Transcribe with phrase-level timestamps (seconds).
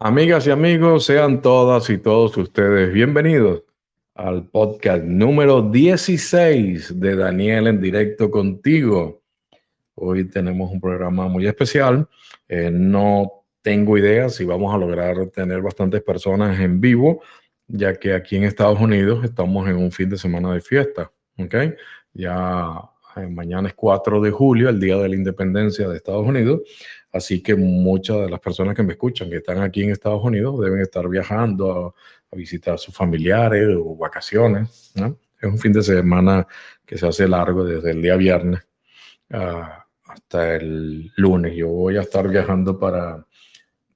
[0.00, 3.62] Amigas y amigos, sean todas y todos ustedes bienvenidos
[4.16, 9.22] al podcast número 16 de Daniel en directo contigo.
[9.94, 12.08] Hoy tenemos un programa muy especial.
[12.48, 17.22] Eh, no tengo idea si vamos a lograr tener bastantes personas en vivo,
[17.68, 21.12] ya que aquí en Estados Unidos estamos en un fin de semana de fiesta.
[21.38, 21.54] ¿ok?
[22.14, 22.90] Ya
[23.30, 26.62] mañana es 4 de julio, el día de la independencia de Estados Unidos.
[27.12, 30.60] Así que muchas de las personas que me escuchan, que están aquí en Estados Unidos,
[30.60, 31.94] deben estar viajando
[32.32, 34.92] a, visitar a sus familiares o vacaciones.
[35.40, 36.44] Es un fin de semana
[36.84, 38.66] que se hace largo desde el día viernes
[39.30, 41.54] ah, hasta el lunes.
[41.54, 43.24] Yo voy a estar viajando para,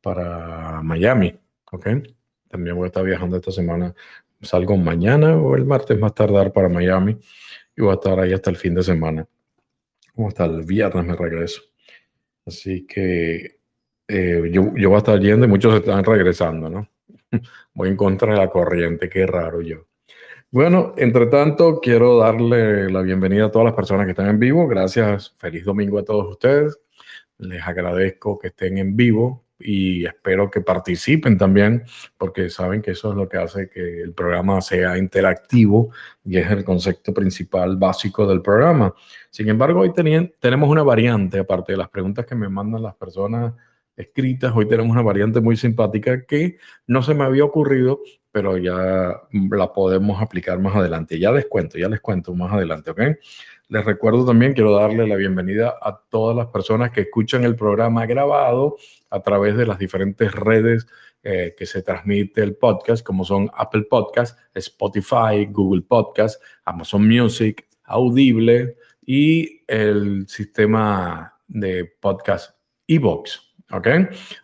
[0.01, 1.35] para Miami.
[2.49, 3.93] También voy a estar viajando esta semana.
[4.41, 7.19] Salgo mañana o el martes más tardar para Miami
[7.79, 9.27] y voy a estar ahí hasta el fin de semana.
[10.27, 11.63] Hasta el viernes me regreso.
[12.45, 13.61] Así que
[14.09, 16.89] eh, yo, yo voy a estar yendo y muchos están regresando, ¿no?
[17.75, 19.87] Voy en contra de la corriente, qué raro yo.
[20.51, 24.67] Bueno, entre tanto, quiero darle la bienvenida a todas las personas que están en vivo.
[24.67, 26.81] Gracias, feliz domingo a todos ustedes.
[27.37, 31.83] Les agradezco que estén en vivo y espero que participen también,
[32.17, 35.91] porque saben que eso es lo que hace que el programa sea interactivo
[36.25, 38.95] y es el concepto principal básico del programa.
[39.31, 43.55] Sin embargo, hoy tenemos una variante, aparte de las preguntas que me mandan las personas
[43.97, 49.21] escritas, hoy tenemos una variante muy simpática que no se me había ocurrido, pero ya
[49.33, 51.19] la podemos aplicar más adelante.
[51.19, 53.01] Ya les cuento, ya les cuento más adelante, ¿ok?
[53.71, 58.07] Les recuerdo también, quiero darle la bienvenida a todas las personas que escuchan el programa
[58.07, 58.77] grabado
[59.11, 60.87] a través de las diferentes redes
[61.23, 67.67] eh, que se transmite el podcast, como son Apple Podcast, Spotify, Google Podcast, Amazon Music,
[67.85, 72.55] Audible y el sistema de podcast
[72.87, 73.48] Evox.
[73.73, 73.89] ¿Ok?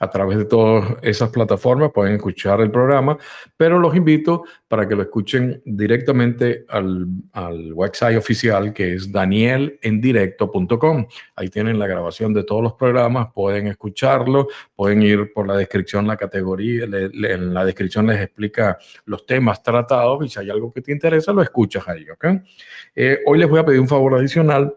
[0.00, 3.17] A través de todas esas plataformas pueden escuchar el programa,
[3.56, 11.07] pero los invito para que lo escuchen directamente al, al website oficial que es danielendirecto.com.
[11.36, 16.07] Ahí tienen la grabación de todos los programas, pueden escucharlo, pueden ir por la descripción,
[16.07, 20.83] la categoría, en la descripción les explica los temas tratados y si hay algo que
[20.83, 22.27] te interesa, lo escuchas ahí, ¿ok?
[22.95, 24.74] Eh, hoy les voy a pedir un favor adicional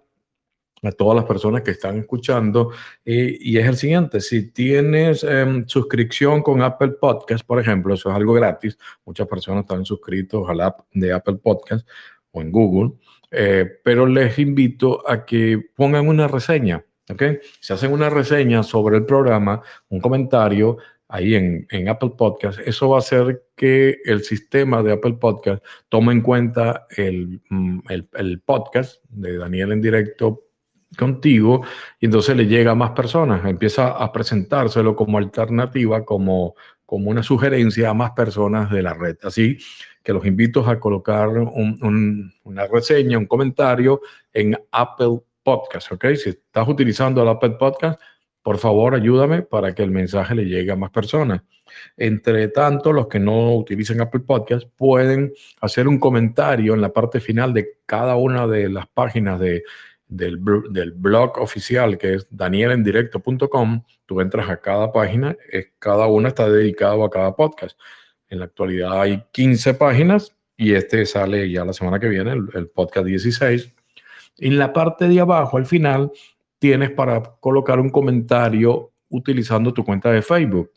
[0.84, 2.72] a todas las personas que están escuchando
[3.04, 8.16] y, es el siguiente, si tienes em, suscripción con Apple Podcast, por ejemplo, eso es
[8.16, 11.88] algo gratis, muchas personas están suscritos al app de Apple Podcast
[12.32, 12.94] o en Google,
[13.32, 17.24] eh, pero les invito a que pongan una reseña, ¿ok?
[17.60, 20.78] Si hacen una reseña sobre el programa, un comentario,
[21.10, 25.64] ahí en, en, Apple Podcast, eso va a hacer que el sistema de Apple Podcast
[25.88, 30.47] tome en cuenta el, mm, el, el podcast de Daniel en directo
[30.96, 31.64] contigo
[32.00, 36.56] y entonces le llega a más personas, empieza a presentárselo como alternativa, como,
[36.86, 39.18] como una sugerencia a más personas de la red.
[39.24, 39.58] Así
[40.04, 45.92] que los invito a colocar una reseña, un comentario en Apple Podcast.
[46.16, 48.00] Si estás utilizando el Apple Podcast,
[48.42, 51.42] por favor ayúdame para que el mensaje le llegue a más personas.
[51.98, 57.20] Entre tanto, los que no utilicen Apple Podcast pueden hacer un comentario en la parte
[57.20, 59.64] final de cada una de las páginas de
[60.08, 66.30] del, del, blog oficial que es danielendirecto.com, tú entras a cada página, es, cada una
[66.30, 67.78] está dedicado a cada podcast.
[68.30, 72.48] En la actualidad hay 15 páginas y este sale ya la semana que viene, el,
[72.54, 73.74] el podcast 16.
[74.40, 76.12] En la parte de abajo, al final,
[76.60, 80.72] tienes para colocar un comentario utilizando tu cuenta de Facebook.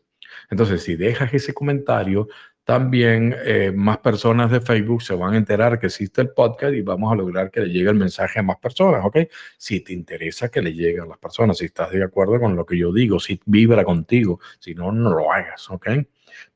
[0.50, 2.28] Entonces, si dejas ese comentario,
[2.70, 6.82] también eh, más personas de Facebook se van a enterar que existe el podcast y
[6.82, 9.16] vamos a lograr que le llegue el mensaje a más personas, ¿ok?
[9.58, 12.64] Si te interesa que le llegue a las personas, si estás de acuerdo con lo
[12.64, 15.88] que yo digo, si vibra contigo, si no, no lo hagas, ¿ok?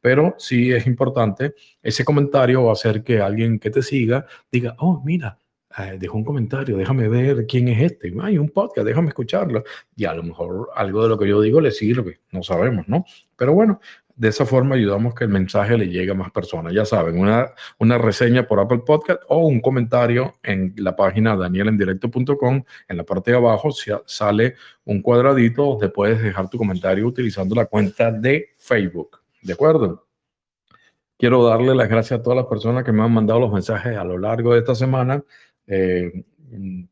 [0.01, 4.77] Pero sí es importante, ese comentario va a hacer que alguien que te siga diga,
[4.79, 5.37] oh, mira,
[5.77, 8.15] eh, dejó un comentario, déjame ver quién es este.
[8.23, 9.65] Hay un podcast, déjame escucharlo.
[9.97, 13.05] Y a lo mejor algo de lo que yo digo le sirve, no sabemos, ¿no?
[13.37, 13.81] Pero bueno,
[14.17, 16.73] de esa forma ayudamos que el mensaje le llegue a más personas.
[16.73, 22.65] Ya saben, una, una reseña por Apple Podcast o un comentario en la página danielendirecto.com.
[22.89, 23.71] En la parte de abajo
[24.07, 29.21] sale un cuadradito donde puedes dejar tu comentario utilizando la cuenta de Facebook.
[29.43, 30.07] ¿De acuerdo?
[31.19, 34.05] Quiero darle las gracias a todas las personas que me han mandado los mensajes a
[34.05, 35.23] lo largo de esta semana.
[35.67, 36.25] Eh,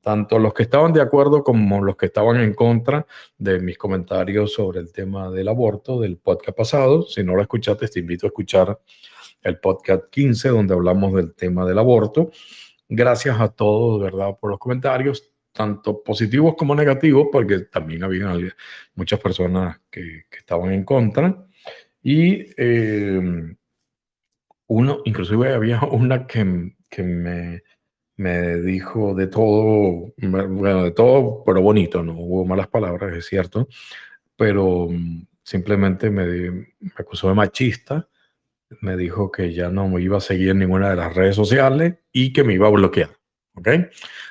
[0.00, 3.06] tanto los que estaban de acuerdo como los que estaban en contra
[3.38, 7.02] de mis comentarios sobre el tema del aborto del podcast pasado.
[7.02, 8.80] Si no lo escuchaste, te invito a escuchar
[9.42, 12.30] el podcast 15 donde hablamos del tema del aborto.
[12.88, 18.32] Gracias a todos, ¿verdad?, por los comentarios, tanto positivos como negativos, porque también había
[18.94, 21.46] muchas personas que, que estaban en contra.
[22.02, 23.54] Y eh,
[24.66, 27.62] uno, inclusive había una que, que me,
[28.16, 33.68] me dijo de todo, bueno, de todo, pero bonito, no hubo malas palabras, es cierto,
[34.36, 38.08] pero mm, simplemente me, me acusó de machista,
[38.80, 41.96] me dijo que ya no me iba a seguir en ninguna de las redes sociales
[42.12, 43.10] y que me iba a bloquear.
[43.54, 43.68] ¿Ok?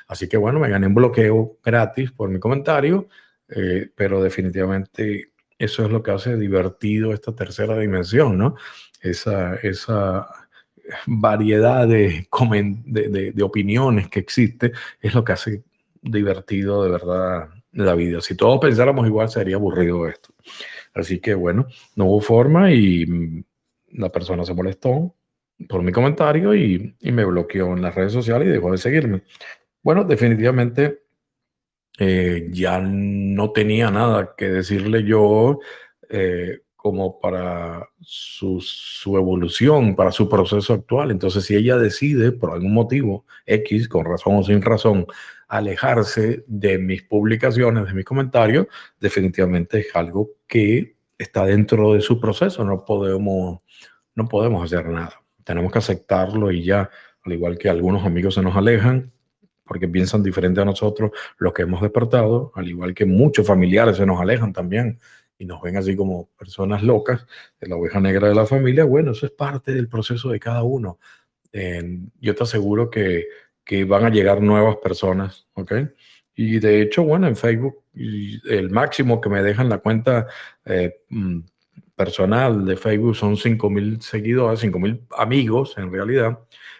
[0.08, 3.08] Así que bueno, me gané un bloqueo gratis por mi comentario,
[3.48, 8.56] eh, pero definitivamente eso es lo que hace divertido esta tercera dimensión, ¿no?
[9.00, 10.41] Esa, esa
[11.06, 15.62] variedad de, de, opiniones que existe es lo que hace
[16.00, 18.20] divertido de verdad la vida.
[18.20, 20.30] Si todos pensáramos igual sería aburrido esto.
[20.94, 23.44] Así que bueno, no hubo forma y
[23.92, 25.14] la persona se molestó
[25.68, 29.22] por mi comentario y, y me bloqueó en las redes sociales y dejó de seguirme.
[29.82, 31.02] Bueno, definitivamente
[31.98, 35.60] eh, ya no tenía nada que decirle yo
[36.08, 41.12] eh, como para su, su, evolución, para su proceso actual.
[41.12, 45.06] Entonces, si ella decide, por algún motivo X, con razón o sin razón,
[45.46, 48.66] alejarse de mis publicaciones, de mis comentarios,
[48.98, 52.64] definitivamente es algo que está dentro de su proceso.
[52.64, 53.60] No podemos,
[54.16, 55.22] no podemos hacer nada.
[55.44, 56.90] Tenemos que aceptarlo y ya,
[57.22, 59.12] al igual que algunos amigos se nos alejan,
[59.64, 64.04] porque piensan diferente a nosotros, lo que hemos despertado, al igual que muchos familiares se
[64.04, 64.98] nos alejan también
[65.42, 67.26] y nos ven así como personas locas,
[67.60, 70.62] de la oveja negra de la familia, bueno, eso es parte del proceso de cada
[70.62, 71.00] uno.
[72.20, 73.26] yo te aseguro que,
[73.64, 75.72] que, van a llegar nuevas personas, ¿ok?
[76.36, 80.28] Y de hecho, bueno, en Facebook, el máximo que me dejan la cuenta
[80.64, 81.40] eh, mm,
[81.96, 86.38] personal de Facebook son 5 mil seguidores, 5 mil amigos en realidad.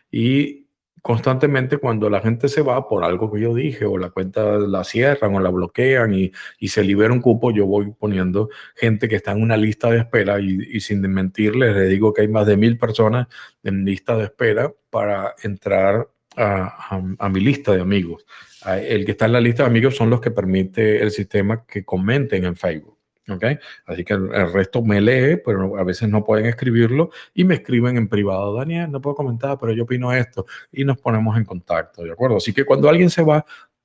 [0.08, 0.61] Y
[1.02, 4.84] constantemente cuando la gente se va por algo que yo dije o la cuenta la
[4.84, 9.16] cierran o la bloquean y, y se libera un cupo, yo voy poniendo gente que
[9.16, 12.46] está en una lista de espera y, y sin mentirles, le digo que hay más
[12.46, 13.26] de mil personas
[13.64, 18.24] en lista de espera para entrar a, a, a mi lista de amigos.
[18.64, 21.84] El que está en la lista de amigos son los que permite el sistema que
[21.84, 23.01] comenten en Facebook.
[23.28, 23.44] ¿Ok?
[23.86, 27.96] Así que el, resto me lee, pero a veces no pueden escribirlo y me escriben
[27.96, 32.02] en privado, Daniel, no puedo comentar, pero yo opino esto y nos ponemos en contacto,
[32.02, 32.36] ¿de acuerdo?
[32.36, 33.44] Así que cuando alguien se va,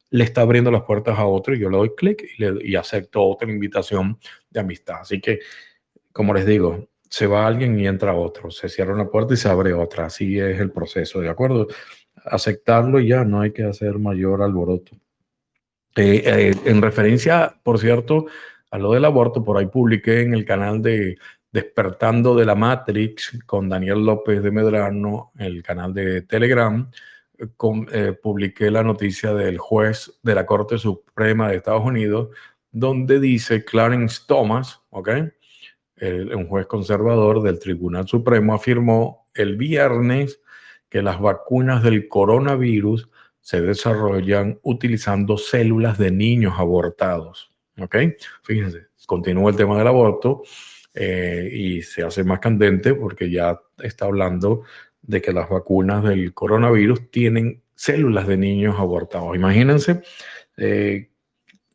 [0.10, 3.24] le está abriendo las puertas a otro y yo le doy clic y, y acepto
[3.24, 4.19] otra invitación
[4.50, 5.01] de amistad.
[5.01, 5.40] Así que,
[6.13, 9.50] como les digo, se va alguien y entra otro, se cierra una puerta y se
[9.50, 11.68] abre otra, así es el proceso, ¿de acuerdo?
[12.25, 14.95] Aceptarlo ya, no hay que hacer mayor alboroto.
[15.95, 18.28] Eh, eh, en referencia, por cierto,
[18.72, 21.18] a lo del aborto, por ahí publiqué en el canal de
[21.52, 26.90] Despertando de la Matrix con Daniel López de Medrano, el canal de Telegram,
[27.40, 32.30] eh, publiqué la noticia del juez de la Corte Suprema de Estados Unidos,
[32.72, 35.10] donde dice Clarence Thomas, ¿ok?
[36.00, 40.42] Un juez conservador del Tribunal Supremo afirmó el viernes
[40.90, 43.10] que las vacunas del coronavirus
[43.42, 47.52] se desarrollan utilizando células de niños abortados.
[47.80, 47.96] ¿Ok?
[48.44, 50.44] Fíjense, continúa el tema del aborto
[50.94, 54.64] eh, y se hace más candente porque ya está hablando
[55.02, 59.36] de que las vacunas del coronavirus tienen células de niños abortados.
[59.36, 60.02] Imagínense,
[60.58, 61.12] eh,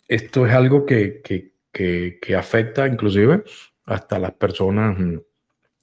[0.08, 3.44] esto es algo que, que, que, que, afecta inclusive
[3.86, 5.18] hasta las personas mm,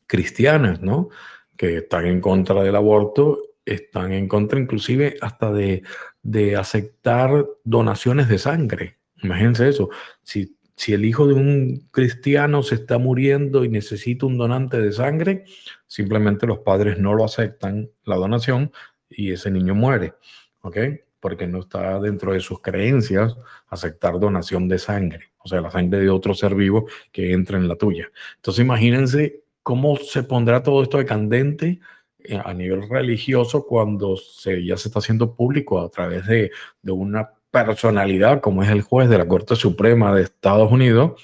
[0.06, 1.10] cristianas, ¿no?
[1.56, 5.84] Que están en contra del aborto, están en contra inclusive hasta de,
[6.22, 8.99] de aceptar donaciones de sangre.
[9.24, 9.90] Imagínense eso.
[10.24, 14.92] Si, si el hijo de un cristiano se está muriendo y necesita un donante de
[14.92, 15.46] sangre,
[15.88, 18.72] simplemente los padres no lo aceptan la donación
[19.10, 20.14] y ese niño muere.
[20.62, 20.78] ¿Ok?
[21.20, 23.36] Porque no está dentro de sus creencias
[23.68, 27.68] aceptar donación de sangre, o sea, la sangre de otro ser vivo que entra en
[27.68, 28.10] la tuya.
[28.38, 31.80] Entonces, imagínense cómo se pondrá todo esto de candente
[32.20, 36.92] eh, a nivel religioso cuando se, ya se está haciendo público a través de, de
[36.92, 41.22] una personalidad como es el juez de la Corte Suprema de Estados Unidos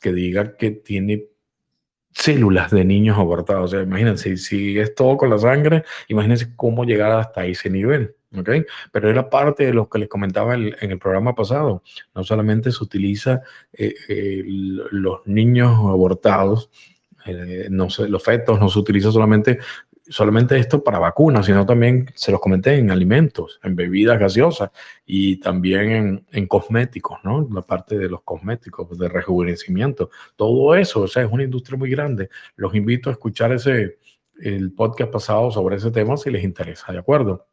[0.00, 1.26] que diga que tiene
[2.12, 3.64] células de niños abortados.
[3.64, 8.14] O sea, imagínense, si es todo con la sangre, imagínense cómo llegar hasta ese nivel.
[8.36, 8.50] ¿ok?
[8.90, 11.82] Pero era parte de lo que les comentaba en el programa pasado.
[12.14, 16.70] No solamente se utiliza eh, los niños abortados,
[17.26, 19.58] eh, no se, los fetos no se utiliza solamente
[20.08, 24.70] solamente esto para vacunas, sino también, se los comenté, en alimentos, en bebidas gaseosas
[25.06, 27.48] y también en, en, cosméticos, ¿no?
[27.52, 30.10] La parte de los cosméticos, de rejuvenecimiento.
[30.36, 32.28] Todo eso, o sea, es una industria muy grande.
[32.56, 33.98] Los invito a escuchar ese,
[34.40, 37.46] el podcast pasado sobre ese tema si les interesa, ¿de acuerdo?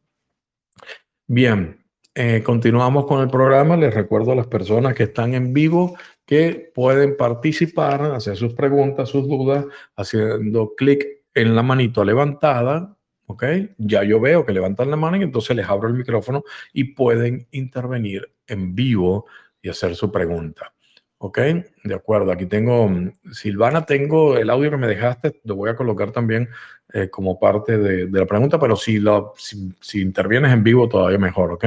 [1.28, 3.78] Bien, eh, continuamos con el programa.
[3.78, 9.10] Les recuerdo a las personas que están en vivo que pueden participar, hacer sus preguntas,
[9.10, 9.66] sus dudas,
[9.96, 12.96] haciendo clic en la manito levantada.
[13.28, 13.44] ¿Ok?
[13.78, 16.44] Ya yo veo que levantan la mano y entonces les abro el micrófono
[16.74, 19.28] y pueden intervenir en vivo
[19.62, 20.74] y hacer su pregunta.
[21.20, 21.40] ¿Ok?
[21.84, 22.32] De acuerdo.
[22.32, 22.90] Aquí tengo,
[23.32, 26.50] Silvana, tengo el audio que me dejaste, lo voy a colocar también
[26.92, 31.52] eh, como parte de, la pregunta, pero si, lo, si, intervienes en vivo todavía mejor,
[31.52, 31.66] ¿ok?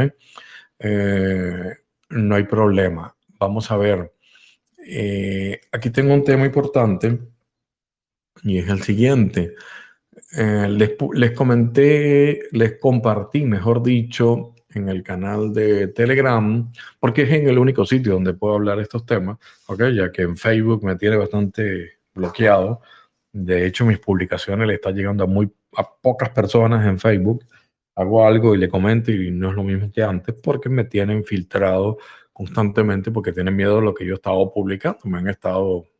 [0.80, 1.74] Eh,
[2.10, 3.14] no hay problema.
[3.38, 4.12] Vamos a ver.
[4.84, 7.18] Eh, aquí tengo un tema importante
[8.42, 9.54] y es el siguiente.
[10.36, 17.48] les, les comenté, les compartí, mejor dicho, en el canal de Telegram, porque es en
[17.48, 19.84] el único sitio donde puedo hablar estos temas, ¿ok?
[19.94, 22.80] Ya que en Facebook me tiene bastante bloqueado.
[23.32, 27.44] De hecho, mis publicaciones le están llegando a muy a pocas personas en Facebook.
[27.94, 31.24] Hago algo y le comento y no es lo mismo que antes porque me tienen
[31.24, 31.98] filtrado
[32.32, 35.00] constantemente porque tienen miedo de lo que yo he estado publicando.
[35.04, 35.91] Me han estado eh,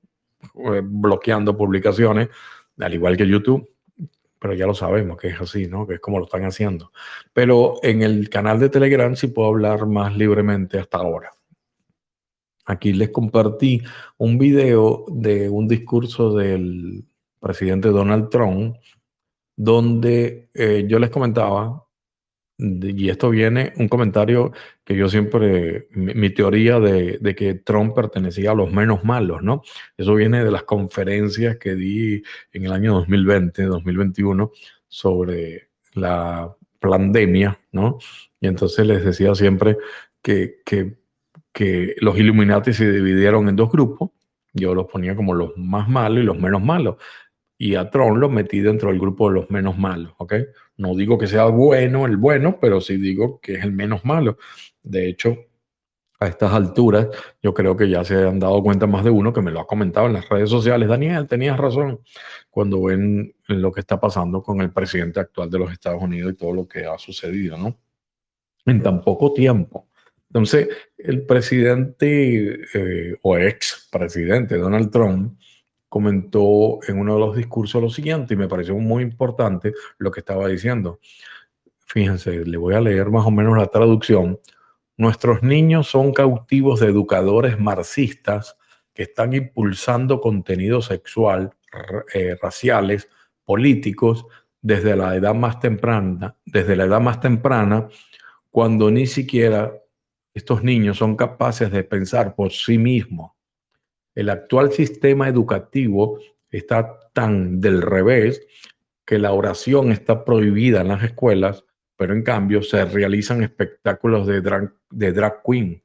[0.82, 2.28] bloqueando publicaciones,
[2.78, 3.72] al igual que YouTube
[4.42, 5.86] pero ya lo sabemos que es así, ¿no?
[5.86, 6.90] Que es como lo están haciendo.
[7.32, 11.30] Pero en el canal de Telegram sí puedo hablar más libremente hasta ahora.
[12.66, 13.82] Aquí les compartí
[14.18, 17.04] un video de un discurso del
[17.38, 18.74] presidente Donald Trump,
[19.54, 21.81] donde eh, yo les comentaba
[22.62, 24.52] y esto viene, un comentario
[24.84, 29.62] que yo siempre, mi, teoría de, que Trump pertenecía a los menos malos, ¿no?
[29.96, 34.52] Eso viene de las conferencias que di en el año 2020, 2021,
[34.86, 37.98] sobre la pandemia, ¿no?
[38.40, 39.76] Y entonces les decía siempre
[40.22, 40.98] que, que,
[41.52, 44.10] que los Illuminati se dividieron en dos grupos,
[44.52, 46.96] yo los ponía como los más malos y los menos malos
[47.62, 50.34] y a Tron lo metí dentro del grupo de los menos malos, ¿ok?
[50.76, 54.38] No digo que sea bueno el bueno, pero sí digo que es el menos malo.
[54.82, 55.36] De hecho,
[56.22, 57.08] a estas alturas,
[57.42, 59.66] yo creo que ya se han dado cuenta más de uno que me lo ha
[59.66, 60.88] comentado en las redes sociales.
[60.88, 62.00] Daniel, tenías razón
[62.50, 66.36] cuando ven lo que está pasando con el presidente actual de los Estados Unidos y
[66.36, 67.76] todo lo que ha sucedido, ¿no?
[68.66, 69.88] En tan poco tiempo.
[70.28, 75.38] Entonces, el presidente eh, o ex presidente Donald Trump
[75.92, 80.20] comentó en uno de los discursos lo siguiente y me pareció muy importante lo que
[80.20, 81.00] estaba diciendo.
[81.84, 84.40] Fíjense, le voy a leer más o menos la traducción.
[84.96, 88.56] Nuestros niños son cautivos de educadores marxistas
[88.94, 91.50] que están impulsando contenido sexual,
[92.14, 93.10] eh, raciales,
[93.44, 94.24] políticos
[94.62, 97.86] desde la edad más temprana, desde la edad más temprana,
[98.48, 99.74] cuando ni siquiera
[100.32, 103.32] estos niños son capaces de pensar por sí mismos
[104.14, 106.18] el actual sistema educativo
[106.50, 108.46] está tan del revés
[109.04, 111.64] que la oración está prohibida en las escuelas,
[111.96, 115.82] pero en cambio se realizan espectáculos de drag, de drag queen.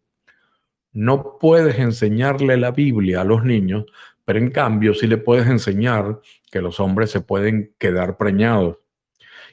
[0.94, 3.86] No puedes enseñarle la Biblia a los niños,
[4.26, 6.20] pero en cambio sí le puedes enseñar
[6.52, 8.78] que los hombres se pueden quedar preñados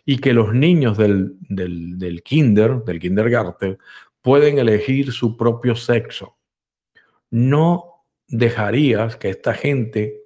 [0.05, 3.79] y que los niños del, del, del kinder, del kindergarten,
[4.21, 6.37] pueden elegir su propio sexo.
[7.31, 7.94] No
[8.29, 10.23] dejarías que esta gente,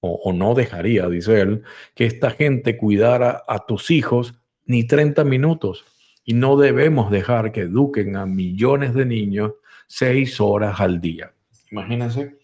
[0.00, 1.62] o, no dejaría, dice él,
[1.94, 5.84] que esta gente cuidara a tus hijos ni 30 minutos.
[6.24, 9.52] Y no debemos dejar que eduquen a millones de niños
[9.86, 11.32] seis horas al día.
[11.70, 12.38] Imagínense,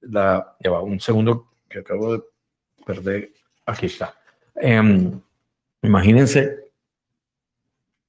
[0.00, 2.22] la, ya un segundo que acabo de
[2.84, 3.32] perder.
[3.66, 4.14] Aquí está.
[4.56, 5.20] Em,
[5.82, 6.61] imagínense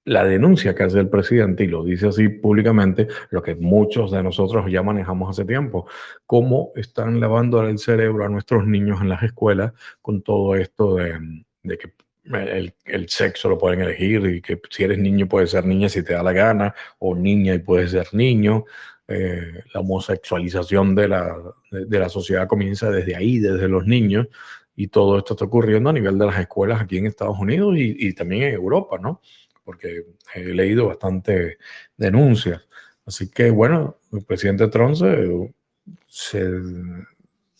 [0.05, 4.21] la denuncia que hace el presidente, y lo dice así públicamente, lo que muchos de
[4.21, 5.87] nosotros ya manejamos hace tiempo,
[6.25, 11.43] cómo están lavando el cerebro a nuestros niños en las escuelas con todo esto de,
[11.77, 11.93] que
[12.85, 16.13] el, sexo lo pueden elegir y que si eres niño puedes ser niña si te
[16.13, 18.65] da la gana, o niña y puedes ser niño.
[19.07, 21.35] Eh, la homosexualización de la,
[21.71, 24.27] de, la sociedad comienza desde ahí, desde los niños,
[24.75, 28.13] y todo esto está ocurriendo a nivel de las escuelas aquí en Estados Unidos y
[28.13, 29.21] también en Europa, ¿no?
[29.63, 30.05] Porque
[30.35, 31.57] he leído bastante
[31.97, 32.61] denuncias.
[33.05, 34.95] Así que bueno, el presidente Trump
[36.07, 36.43] se,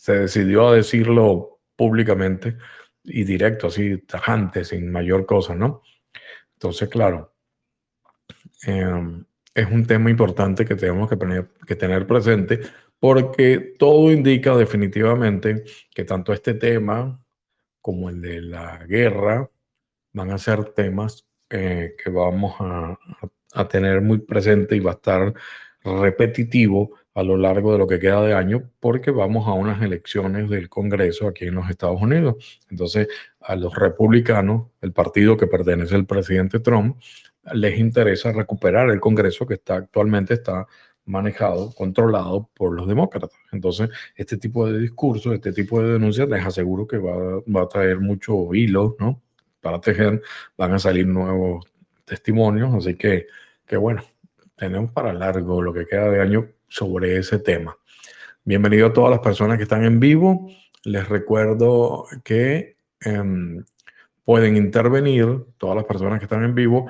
[0.08, 2.58] decidió a decirlo públicamente
[3.04, 5.82] y directo, así tajante, sin mayor cosa, ¿no?
[6.54, 7.34] Entonces, claro,
[8.66, 12.62] em, es un tema importante que tenemos que tener, que tener presente
[13.00, 17.22] porque todo indica definitivamente que tanto este tema
[17.82, 19.52] como el de la guerra
[20.14, 22.98] van a ser temas eh, que vamos a,
[23.70, 25.34] tener muy presente y va a estar
[25.84, 30.50] repetitivo a lo largo de lo que queda de año porque vamos a unas elecciones
[30.50, 32.60] del Congreso aquí en los Estados Unidos.
[32.72, 33.08] Entonces,
[33.40, 36.98] a los republicanos, el partido que pertenece al presidente Trump,
[37.54, 40.66] les interesa recuperar el Congreso que actualmente está
[41.06, 43.30] manejado, controlado por los demócratas.
[43.52, 47.68] Entonces, este tipo de discursos, este tipo de denuncias, les aseguro que va, va a
[47.68, 49.22] traer mucho hilo, ¿no?
[49.64, 50.22] Para tejer,
[50.58, 51.66] van a salir nuevos
[52.04, 53.28] testimonios, así que,
[53.66, 54.04] que bueno,
[54.58, 57.78] tenemos para largo lo que queda de año sobre ese tema.
[58.44, 60.50] Bienvenido a todas las personas que están en vivo.
[60.84, 63.64] Les recuerdo que em,
[64.26, 66.90] pueden intervenir, todas las personas que están en vivo,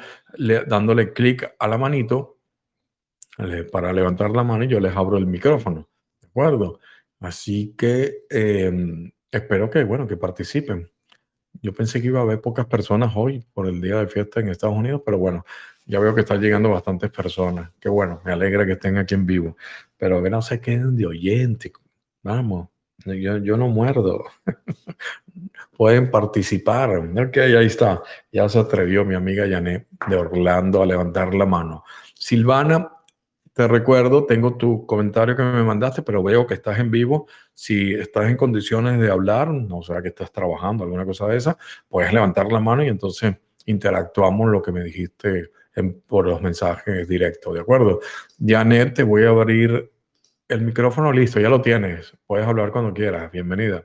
[0.66, 2.40] dándole clic a la manito
[3.72, 5.88] para levantar la mano y yo les abro el micrófono.
[6.20, 6.80] ¿De acuerdo?
[7.20, 10.90] Así que em, espero que, bueno, que participen.
[11.62, 14.50] Yo pensé que iba a haber pocas personas hoy por el día de fiesta en
[14.50, 15.46] Estados Unidos, pero bueno,
[15.86, 17.72] ya veo que están llegando bastantes personas.
[17.80, 19.58] Qué bueno, me alegra que estén aquí en vivo.
[19.98, 21.72] Pero que no se queden de oyente.
[22.24, 22.70] Vamos,
[23.06, 24.24] yo, yo no muerdo.
[25.78, 26.98] Pueden participar.
[26.98, 28.02] Ok, ahí está.
[28.32, 31.84] Ya se atrevió mi amiga Janet de Orlando a levantar la mano.
[32.14, 32.90] Silvana,
[33.54, 37.28] te recuerdo, tengo tu comentario que me mandaste, pero veo que estás en vivo.
[37.54, 41.58] Si estás en condiciones de hablar, no sea que estás trabajando, alguna cosa de esa,
[41.88, 45.52] puedes levantar la mano y entonces interactuamos lo que me dijiste
[46.08, 48.00] por los mensajes directos, ¿de acuerdo?
[48.40, 49.92] Janet, te voy a abrir
[50.48, 52.16] el micrófono, listo, ya lo tienes.
[52.28, 53.32] Puedes hablar cuando quieras.
[53.32, 53.84] Bienvenida.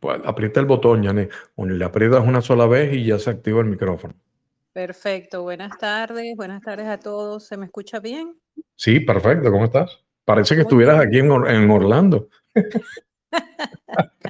[0.00, 1.32] Pues aprieta el botón, Janet.
[1.56, 4.14] Le aprietas una sola vez y ya se activa el micrófono.
[4.74, 5.42] Perfecto.
[5.42, 6.36] Buenas tardes.
[6.36, 7.46] Buenas tardes a todos.
[7.46, 8.36] ¿Se me escucha bien?
[8.74, 9.52] Sí, perfecto.
[9.52, 10.00] ¿Cómo estás?
[10.24, 12.28] Parece que estuvieras aquí en, en Orlando.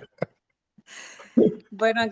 [1.77, 2.03] Bueno,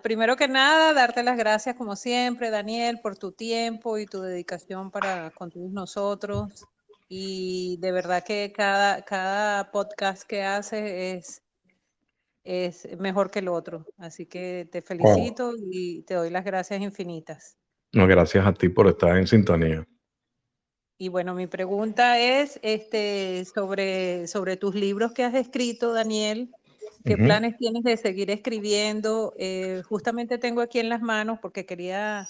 [0.00, 4.92] primero que nada, darte las gracias como siempre, Daniel, por tu tiempo y tu dedicación
[4.92, 6.64] para con todos nosotros.
[7.08, 11.42] Y de verdad que cada, cada podcast que haces es,
[12.48, 13.84] es mejor que el otro.
[13.98, 17.58] Así que te felicito y te doy las gracias infinitas.
[17.92, 19.86] No, gracias a ti por estar en sintonía.
[20.96, 26.50] Y bueno, mi pregunta es este, sobre, sobre tus libros que has escrito, Daniel.
[27.04, 29.34] ¿Qué planes tienes de seguir escribiendo?
[29.38, 32.28] Eh, justamente tengo aquí en las manos porque quería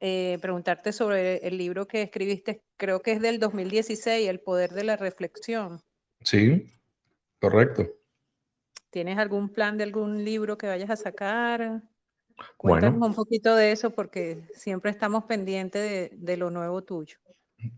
[0.00, 4.84] eh, preguntarte sobre el libro que escribiste, creo que es del 2016, El Poder de
[4.84, 5.80] la Reflexión.
[6.22, 6.72] Sí,
[7.40, 7.97] correcto.
[8.90, 11.82] ¿Tienes algún plan de algún libro que vayas a sacar?
[12.56, 17.18] Cuéntanos un poquito de eso porque siempre estamos pendientes de, de lo nuevo tuyo.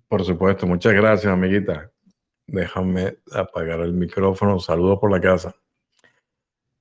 [0.09, 1.90] Por supuesto, muchas gracias, amiguita.
[2.46, 4.59] Déjame apagar el micrófono.
[4.59, 5.55] Saludos por la casa.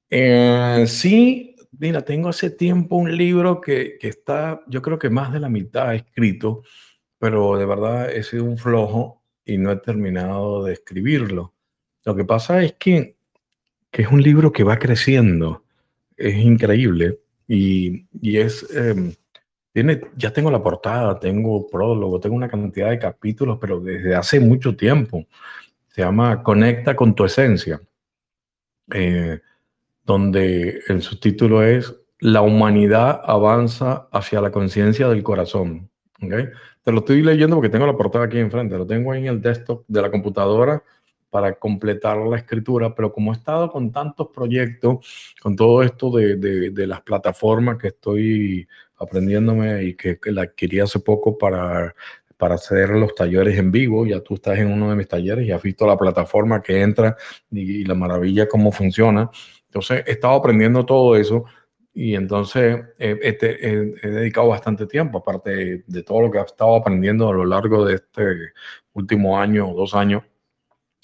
[0.10, 5.32] Eh, sí, mira, tengo hace tiempo un libro que, que, está, yo creo que más
[5.32, 6.63] de la mitad escrito,
[7.20, 11.54] pero de verdad he sido un flojo y no he terminado de escribirlo.
[12.06, 13.19] Lo que pasa es que,
[13.91, 15.63] que es un libro que va creciendo,
[16.17, 19.13] es increíble y, y es, em,
[19.71, 24.39] tiene, ya tengo la portada, tengo prólogo, tengo una cantidad de capítulos, pero desde hace
[24.39, 25.25] mucho tiempo.
[25.88, 27.82] Se llama Conecta con tu esencia.
[28.91, 29.39] Eh,
[30.10, 35.89] donde el subtítulo es La humanidad avanza hacia la conciencia del corazón.
[36.21, 36.49] ¿okay?
[36.84, 39.41] Te lo estoy leyendo porque tengo la portada aquí enfrente, lo tengo ahí en el
[39.41, 40.84] desktop de la computadora
[41.30, 46.36] para completar la escritura, pero como he estado con tantos proyectos, con todo esto de,
[46.38, 51.96] de, las plataformas que estoy aprendiéndome y que, la adquirí hace poco para,
[52.38, 55.52] para hacer los talleres en vivo, ya tú estás en uno de mis talleres y
[55.52, 57.15] has visto la plataforma que entra
[57.52, 59.30] y, la maravilla cómo funciona.
[59.65, 61.46] Entonces he estado aprendiendo todo eso
[61.94, 67.30] y entonces este, he, dedicado bastante tiempo, aparte de, todo lo que he estado aprendiendo
[67.30, 68.24] a lo largo de este
[68.94, 70.24] último año o dos años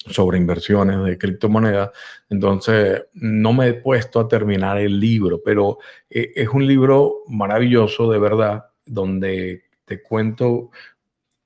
[0.08, 1.90] sobre inversiones de criptomonedas.
[2.28, 5.78] Entonces no me he puesto a terminar el libro, pero
[6.10, 10.70] eh, es un libro maravilloso de verdad, donde te cuento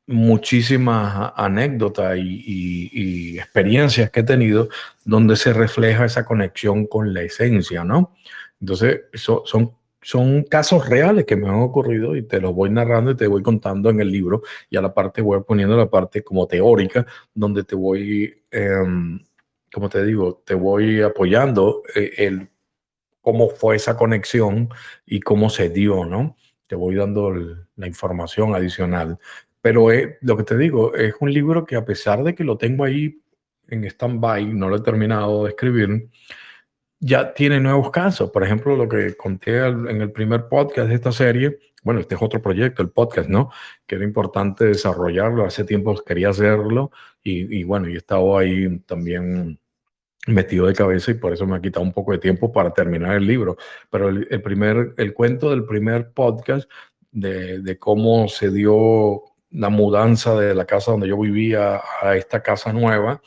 [0.07, 4.69] muchísimas anécdotas y, experiencias que he tenido
[5.05, 8.15] donde se refleja esa conexión con la esencia, ¿no?
[8.61, 13.11] Entonces, eso son, son casos reales que me han ocurrido y te los voy narrando
[13.11, 16.23] y te voy contando en el libro y a la parte voy poniendo la parte
[16.23, 19.21] como teórica donde te voy, em,
[19.73, 22.49] como te digo, te voy apoyando eh, el
[23.21, 24.71] cómo fue esa conexión
[25.07, 26.37] y cómo se dio, ¿no?
[26.67, 27.33] Te voy dando
[27.77, 29.19] la información adicional.
[29.61, 29.89] Pero
[30.23, 33.21] lo que te digo, es un libro que a pesar de que lo tengo ahí
[33.69, 36.09] en stand-by, no lo he terminado de escribir,
[37.01, 38.31] ya tiene nuevos casos.
[38.31, 42.23] Por ejemplo, lo que conté en el primer podcast de esta serie, bueno, este es
[42.23, 43.51] otro proyecto, el podcast, ¿no?
[43.87, 45.45] Que era importante desarrollarlo.
[45.45, 49.59] Hace tiempo quería hacerlo y, y bueno, y he estado ahí también
[50.27, 53.17] metido de cabeza y por eso me ha quitado un poco de tiempo para terminar
[53.17, 53.57] el libro.
[53.91, 56.71] Pero el, primer, el cuento del primer podcast
[57.11, 62.73] de, cómo se dio la mudanza de la casa donde yo vivía a esta casa
[62.73, 63.21] nueva,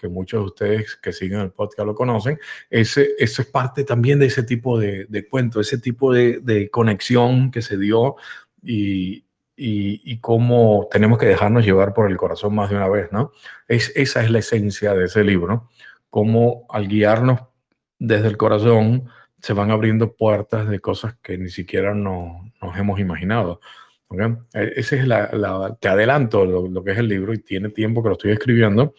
[0.00, 2.38] que muchos de ustedes que siguen el podcast lo conocen,
[2.70, 6.70] ese, eso es parte también de ese tipo de, de cuento, ese tipo de, de,
[6.70, 8.16] conexión que se dio
[8.62, 9.24] y,
[9.56, 13.32] y, y, cómo tenemos que dejarnos llevar por el corazón más de una vez, ¿no?
[13.68, 15.68] Es, esa es la esencia de ese libro,
[16.08, 17.40] cómo al guiarnos
[17.98, 19.10] desde el corazón
[19.40, 23.60] se van abriendo puertas de cosas que ni siquiera nos, nos hemos imaginado.
[24.08, 24.34] ¿okay?
[24.54, 27.68] E, ese es la, la, te adelanto lo, lo, que es el libro y tiene
[27.70, 28.94] tiempo que lo estoy escribiendo,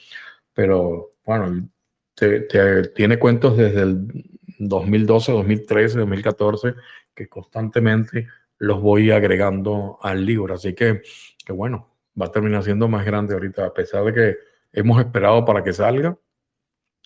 [0.53, 1.69] pero bueno,
[2.15, 2.41] te,
[2.89, 4.07] tiene cuentos desde el
[4.59, 6.75] 2012, 2013, 2014,
[7.15, 10.53] que constantemente los voy agregando al libro.
[10.53, 11.01] Así que,
[11.45, 14.37] que bueno, va a terminar siendo más grande ahorita, a pesar de que
[14.73, 16.17] hemos esperado para que salga,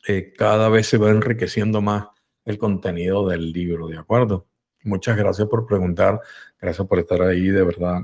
[0.07, 2.07] eh, cada vez se va enriqueciendo más
[2.43, 4.47] el contenido del libro, ¿de acuerdo?
[4.83, 6.19] Muchas gracias por preguntar,
[6.61, 8.01] gracias por estar ahí, de verdad,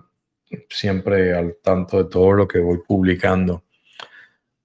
[0.67, 3.63] siempre al tanto de todo lo que voy publicando.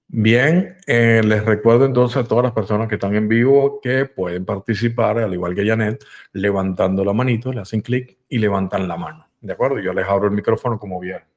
[0.09, 4.45] Bien, eh, les recuerdo entonces a todas las personas que están en vivo que pueden
[4.45, 9.27] participar, al igual que Janet, levantando la manito, le hacen clic y levantan la mano.
[9.41, 9.79] ¿De acuerdo?
[9.79, 11.27] Yo les abro el micrófono como vieron.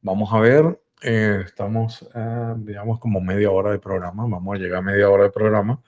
[0.00, 4.26] Vamos a ver eh, estamos, eh, digamos, como media hora de programa.
[4.26, 5.82] Vamos a llegar a media hora de programa,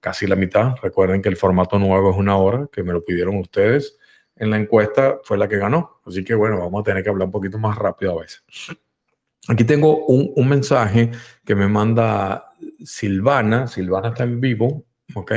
[0.00, 0.74] casi la mitad.
[0.82, 3.96] Recuerden que el formato nuevo es una hora, que me lo pidieron ustedes.
[4.34, 6.00] En la encuesta fue la que ganó.
[6.04, 8.42] Así que bueno, vamos a tener que hablar un poquito más rápido a veces.
[9.48, 11.10] Aquí tengo un, un mensaje
[11.44, 12.52] que me manda
[12.84, 13.66] Silvana.
[13.66, 15.32] Silvana está en vivo, ¿ok?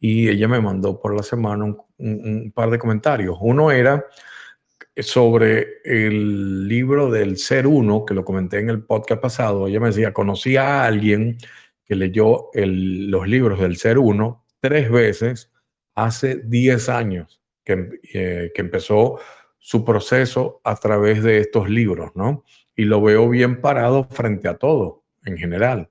[0.00, 3.36] Y ella me mandó por la semana un, par de comentarios.
[3.40, 4.04] Uno era
[4.96, 9.66] sobre el libro del Ser Uno, que lo comenté en el podcast pasado.
[9.66, 11.38] Ella me decía, conocí a alguien
[11.84, 15.50] que leyó los libros del Ser Uno tres veces
[15.94, 19.18] hace 10 años, que, eh, que empezó
[19.58, 22.44] su proceso a través de estos libros, ¿no?
[22.76, 25.90] Y lo veo bien parado frente a todo, en general.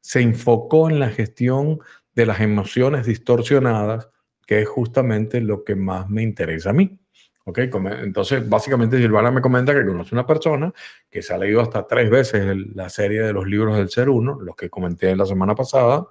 [0.00, 1.80] Se enfocó en la gestión
[2.14, 4.10] de las emociones distorsionadas,
[4.46, 6.98] que es justamente lo que más me interesa a mí.
[7.44, 7.58] ¿Ok?
[7.58, 10.72] Entonces, básicamente Silvana me comenta que conoce una persona
[11.10, 14.38] que se ha leído hasta tres veces la serie de los libros del Ser Uno,
[14.40, 16.06] los que comenté la semana pasada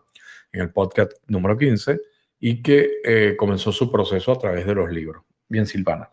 [0.51, 2.01] en el podcast número 15,
[2.39, 5.23] y que eh, comenzó su proceso a través de los libros.
[5.47, 6.09] Bien, Silvana.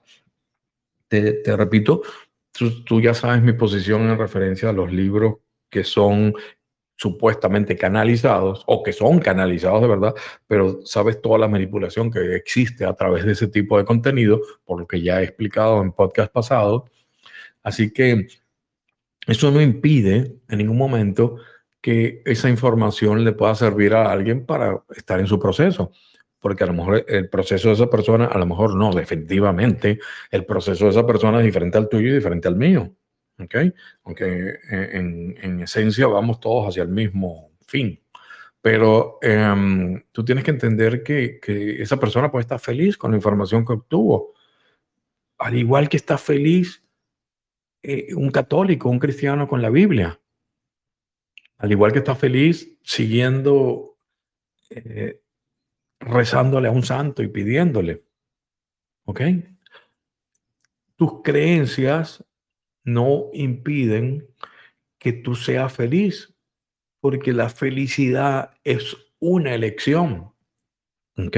[1.09, 2.03] Te, te repito,
[2.53, 5.37] tú, ya sabes mi posición en referencia a los libros
[5.71, 6.35] que son
[6.97, 10.15] supuestamente canalizados o que son canalizados de verdad,
[10.47, 14.81] pero sabes toda la manipulación que existe a través de ese tipo de contenido, por
[14.81, 16.91] lo que ya he explicado en podcast pasados.
[17.63, 18.27] Así que
[19.27, 21.37] eso no impide en ningún momento
[21.81, 25.93] que esa información le pueda servir a alguien para estar en su proceso.
[26.41, 29.99] Porque a lo mejor el proceso de esa persona, a lo mejor no, definitivamente,
[30.31, 32.95] el proceso de esa persona es diferente al tuyo y diferente al mío.
[33.39, 33.55] ¿ok?
[34.05, 38.01] Aunque en, en, esencia vamos todos hacia el mismo fin.
[38.61, 43.17] Pero eh, tú tienes que entender que, que, esa persona puede estar feliz con la
[43.17, 44.35] información que obtuvo.
[45.39, 46.83] Al igual que está feliz
[47.83, 50.21] eh, un católico, un cristiano con la Biblia.
[51.59, 53.97] Al igual que está feliz siguiendo,
[54.71, 55.21] eh,
[56.01, 58.05] rezándole a un santo y pidiéndole.
[59.05, 59.23] ¿Ok?
[60.97, 62.25] Tus creencias
[62.85, 64.29] no impiden
[64.99, 66.35] que tú seas feliz,
[67.01, 70.33] porque la felicidad es una elección.
[71.17, 71.37] ¿Ok?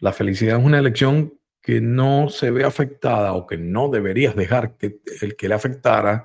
[0.00, 4.76] La felicidad es una elección que no se ve afectada o que no deberías dejar
[4.76, 6.24] que el que le afectara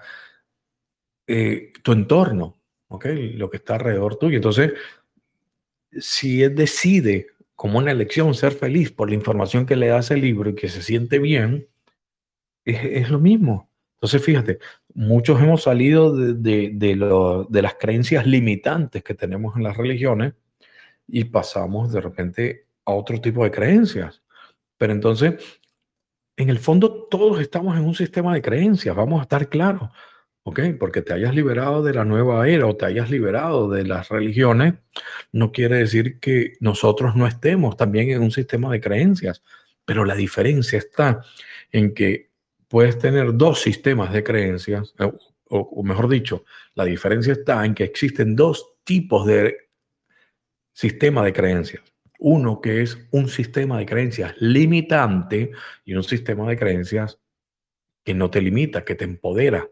[1.28, 2.60] eh, tu entorno,
[2.90, 3.06] ¿ok?
[3.36, 4.36] Lo que está alrededor tuyo.
[4.36, 4.74] Entonces,
[5.98, 7.28] si él decide
[7.60, 10.70] como una elección ser feliz por la información que le da ese libro y que
[10.70, 11.68] se siente bien,
[12.64, 13.70] es, es lo mismo.
[13.96, 14.60] Entonces, fíjate,
[14.94, 19.76] muchos hemos salido de, de, de, lo, de, las creencias limitantes que tenemos en las
[19.76, 20.36] religiones
[21.06, 24.24] y pasamos de repente a otro tipo de creencias.
[24.78, 25.34] Pero entonces,
[26.38, 29.90] en el fondo, todos estamos en un sistema de creencias, vamos a estar claros,
[30.44, 30.60] ¿ok?
[30.80, 34.76] Porque te hayas liberado de la nueva era o te hayas liberado de las religiones,
[35.32, 39.44] no quiere decir que nosotros no estemos también en un sistema de creencias.
[39.86, 41.22] Pero la diferencia está
[41.72, 42.30] en que
[42.68, 44.94] puedes tener dos sistemas de creencias,
[45.50, 49.58] o, o, mejor dicho, la diferencia está en que existen dos tipos de
[50.74, 51.84] sistema de creencias.
[52.20, 55.52] Uno que es un sistema de creencias limitante
[55.86, 57.20] y un sistema de creencias
[58.04, 59.68] que no te limita, que te empodera.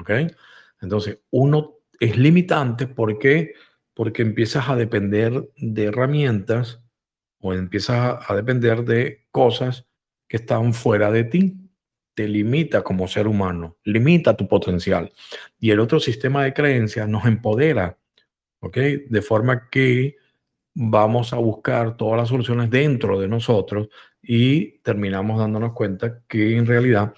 [0.00, 0.10] ¿Ok?
[0.80, 3.54] Entonces, uno es limitante porque
[3.96, 6.82] porque empiezas a depender de herramientas
[7.40, 9.86] o empiezas a depender de cosas
[10.28, 11.56] que están fuera de ti.
[12.14, 15.10] Te limita como ser humano, limita tu potencial.
[15.58, 17.98] Y el otro sistema de creencias nos empodera,
[18.60, 18.76] ¿ok?
[19.08, 20.16] De forma que
[20.74, 23.88] vamos a buscar todas las soluciones dentro de nosotros
[24.20, 27.14] y terminamos dándonos cuenta que en realidad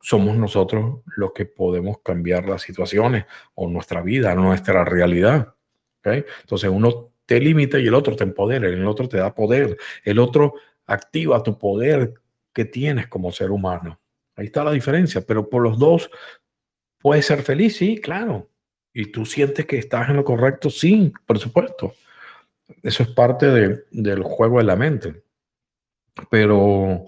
[0.00, 5.54] somos nosotros los que podemos cambiar las situaciones o nuestra vida, nuestra realidad.
[6.04, 10.18] Entonces uno te limita y el otro te empodera, el otro te da poder, el
[10.18, 10.54] otro
[10.86, 12.14] activa tu poder
[12.52, 14.00] que tienes como ser humano.
[14.36, 16.10] Ahí está la diferencia, pero por los dos
[16.98, 18.48] puedes ser feliz, sí, claro.
[18.92, 21.94] Y tú sientes que estás en lo correcto, sí, por supuesto.
[22.82, 23.46] Eso es parte
[23.90, 25.22] del juego de la mente.
[26.30, 27.06] Pero,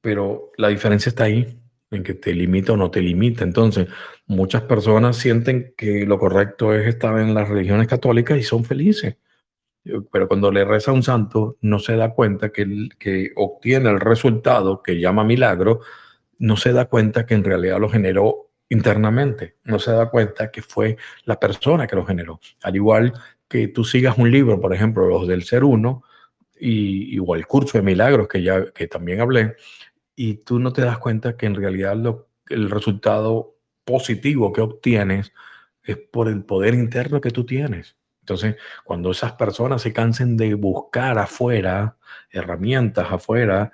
[0.00, 1.60] pero la diferencia está ahí,
[1.94, 3.44] en que te limita o no te limita.
[3.44, 3.88] Entonces,
[4.26, 9.16] muchas personas sienten que lo correcto es estar en las religiones católicas y son felices.
[10.10, 14.00] Pero cuando le reza a un santo, no se da cuenta que, que obtiene el
[14.00, 15.80] resultado que llama milagro,
[16.38, 20.62] no se da cuenta que en realidad lo generó internamente, no se da cuenta que
[20.62, 22.40] fue la persona que lo generó.
[22.62, 23.12] Al igual
[23.46, 26.02] que tú sigas un libro, por ejemplo, los del ser uno,
[26.58, 29.56] y, o el curso de milagros que ya que también hablé,
[30.16, 35.32] y tú no te das cuenta que en realidad lo, el resultado positivo que obtienes
[35.82, 37.96] es por el poder interno que tú tienes.
[38.20, 41.98] Entonces, cuando esas personas se cansen de buscar afuera
[42.30, 43.72] herramientas afuera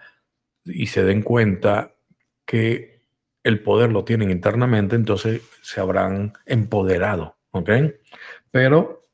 [0.64, 1.94] y se den cuenta
[2.44, 3.00] que
[3.42, 7.70] el poder lo tienen internamente, entonces se habrán empoderado, ¿ok?
[8.50, 9.06] Pero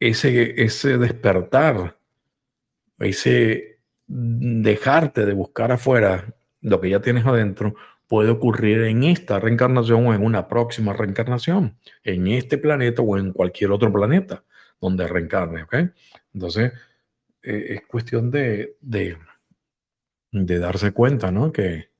[0.00, 1.96] ese, ese despertar,
[2.98, 7.74] ese dejarte de buscar afuera lo que ya tienes adentro,
[8.08, 13.32] puede ocurrir en esta reencarnación o en una próxima reencarnación, en este planeta o en
[13.32, 14.44] cualquier otro planeta
[14.80, 15.74] donde reencarne, ¿ok?
[16.34, 16.72] Entonces,
[17.42, 19.18] eh, es cuestión de, de,
[20.32, 21.52] darse cuenta, ¿no?
[21.52, 21.90] Que,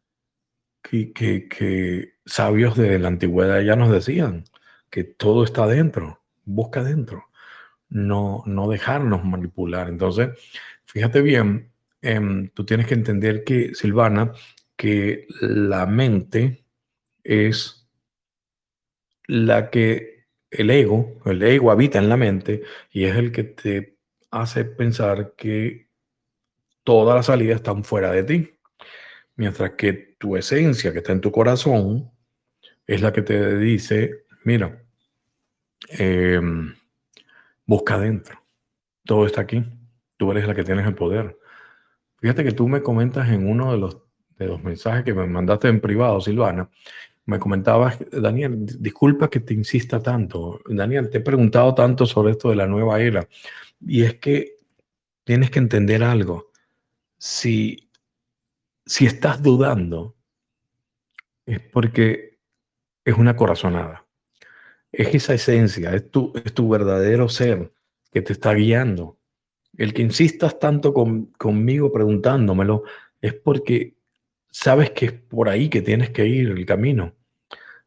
[0.83, 4.45] que, que, que sabios de la antigüedad ya nos decían
[4.91, 7.27] que todo está dentro, busca dentro
[7.93, 9.89] no, no dejarnos manipular.
[9.89, 10.31] Entonces,
[10.85, 11.72] fíjate bien,
[12.03, 14.33] em, tú tienes que entender que, Silvana,
[14.77, 16.65] que la mente
[17.25, 17.89] es
[19.27, 23.97] la que el ego, el ego habita en la mente y es el que te
[24.31, 25.89] hace pensar que
[26.85, 28.51] todas las salidas están fuera de ti.
[29.37, 32.11] Mientras que tu esencia que está en tu corazón
[32.87, 34.85] es la que te dice, mira,
[35.99, 36.41] eh,
[37.65, 38.39] Busca adentro.
[39.05, 39.65] Todo está aquí.
[40.17, 41.39] Tú eres la que tienes el poder.
[42.23, 43.99] Fíjate que tú me comentas en uno de los,
[44.39, 46.71] de los mensajes que me mandaste en privado, Silvana.
[47.27, 50.61] Me comentabas, Daniel, disculpa que te insista tanto.
[50.67, 53.29] Daniel, te he preguntado tanto sobre esto de la nueva era.
[53.79, 54.61] Y es que
[55.25, 56.51] tienes que entender algo.
[57.19, 57.91] Si,
[58.87, 60.17] si estás dudando,
[61.45, 62.39] es porque
[63.05, 64.07] es una corazonada
[64.93, 67.73] es esa esencia, es tu, es tu verdadero ser
[68.13, 69.19] que te está guiando.
[69.77, 72.85] El que insistas tanto conmigo preguntándomelo
[73.21, 73.95] es porque
[74.51, 77.15] sabes que es por ahí que tienes que ir el camino.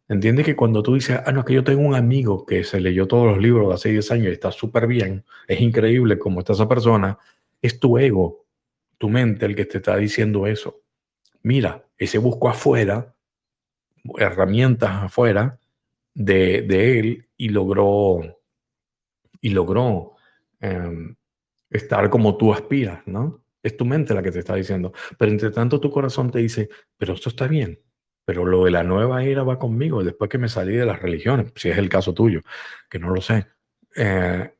[0.08, 2.80] Entiendes que cuando tú dices, ah, no, es que yo tengo un amigo que se
[2.80, 6.39] leyó todos los libros de hace 10 años y está súper bien, es increíble cómo
[6.39, 7.17] está esa persona,
[7.62, 8.45] es tu ego,
[8.98, 10.82] tu mente el que te está diciendo eso.
[11.41, 13.15] Mira, ese busco afuera,
[14.17, 15.60] herramientas afuera,
[16.13, 18.39] de, él y logró,
[19.41, 20.13] y logró
[20.62, 21.15] em,
[21.75, 23.43] estar como tú aspiras, ¿no?
[23.63, 24.93] Es tu mente la que te está diciendo.
[25.17, 27.81] Pero entre tanto tu corazón te dice, pero esto está bien.
[28.25, 31.51] Pero lo de la nueva era va conmigo después que me salí de las religiones,
[31.55, 32.41] si es el caso tuyo,
[32.89, 33.47] que no lo sé.
[33.95, 34.53] Eh,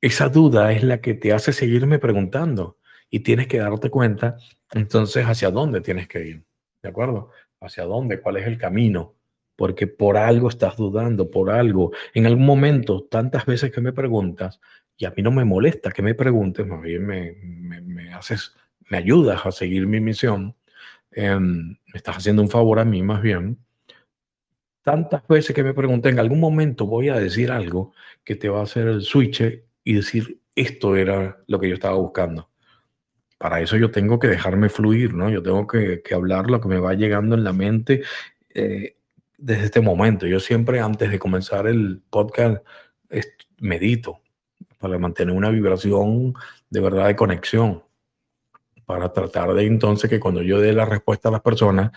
[0.00, 2.78] esa duda es la que te hace seguirme preguntando
[3.10, 4.36] y tienes que darte cuenta
[4.72, 6.44] entonces hacia dónde tienes que ir.
[6.82, 7.30] ¿De acuerdo?
[7.60, 9.16] Hacia dónde, cuál es el camino
[9.56, 11.92] porque por algo estás dudando, por algo.
[12.14, 14.60] En algún momento, tantas veces que me preguntas,
[14.96, 18.54] y a mí no me molesta que me preguntes, más bien me, me, haces,
[18.88, 20.56] me ayudas a seguir mi misión,
[21.10, 23.58] em, me estás haciendo un favor a mí más bien.
[24.82, 27.92] Tantas veces que me pregunté, en algún momento voy a decir algo
[28.24, 29.42] que te va a hacer el switch
[29.84, 32.50] y decir, esto era lo que yo estaba buscando.
[33.38, 35.28] Para eso yo tengo que dejarme fluir, ¿no?
[35.28, 38.02] Yo tengo que, que hablar lo que me va llegando en la mente
[38.54, 38.96] eh,
[39.36, 40.26] desde este momento.
[40.26, 42.64] Yo siempre antes de comenzar el podcast
[43.58, 44.22] medito
[44.86, 46.34] para mantener una vibración
[46.70, 47.82] de verdad de conexión,
[48.84, 51.90] para tratar de entonces que cuando yo dé la respuesta a las personas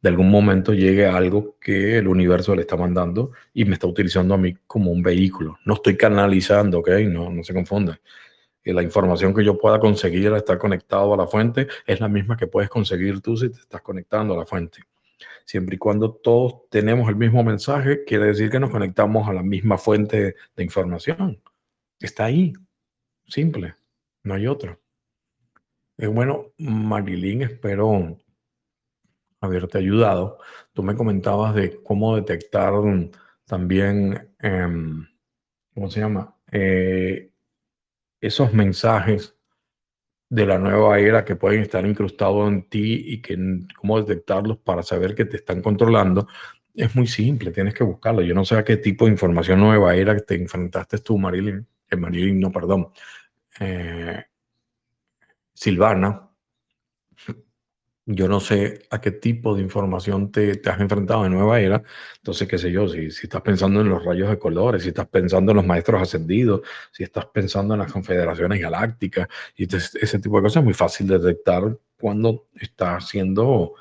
[0.00, 4.32] de algún momento llegue algo que el universo le está mandando y me está utilizando
[4.32, 5.58] a mí como un vehículo.
[5.66, 6.88] No estoy canalizando, ¿ok?
[7.06, 8.00] No, no se confunda.
[8.64, 12.36] La información que yo pueda conseguir al estar conectado a la fuente es la misma
[12.36, 14.82] que puedes conseguir tú si te estás conectando a la fuente.
[15.44, 19.42] Siempre y cuando todos tenemos el mismo mensaje, quiere decir que nos conectamos a la
[19.42, 21.38] misma fuente de información.
[22.00, 22.52] Está ahí.
[23.26, 23.76] Simple.
[24.24, 24.78] No hay otra.
[25.98, 28.18] Eh, bueno, Marilyn, espero
[29.40, 30.38] haberte ayudado.
[30.72, 32.72] Tú me comentabas de cómo detectar
[33.46, 35.06] también, em,
[35.74, 36.36] ¿cómo se llama?
[36.52, 37.30] Eh,
[38.20, 39.36] esos mensajes
[40.30, 43.36] de la nueva era que pueden estar incrustados en ti y que
[43.76, 46.28] cómo detectarlos para saber que te están controlando.
[46.74, 48.22] Es muy simple, tienes que buscarlo.
[48.22, 51.66] Yo no sé a qué tipo de información nueva era que te enfrentaste tú, Marilyn.
[51.90, 52.88] Eh, Marilyn, no, perdón.
[53.58, 54.24] Eh,
[55.52, 56.30] Silvana,
[58.06, 61.82] yo no sé a qué tipo de información te, has enfrentado en Nueva Era.
[62.16, 65.08] Entonces, qué sé yo, si, si, estás pensando en los rayos de colores, si estás
[65.08, 70.36] pensando en los maestros ascendidos, si estás pensando en las confederaciones galácticas, y ese tipo
[70.36, 73.74] de cosas es muy fácil de detectar cuando estás siendo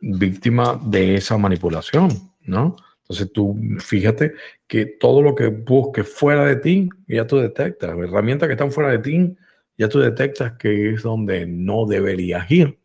[0.00, 2.76] víctima de esa manipulación, ¿no?
[3.04, 4.32] Entonces tú fíjate
[4.66, 7.90] que todo lo que busques fuera de ti, ya tú detectas.
[7.98, 9.36] Herramientas que están fuera de ti,
[9.76, 12.78] ya tú detectas que es donde no deberías ir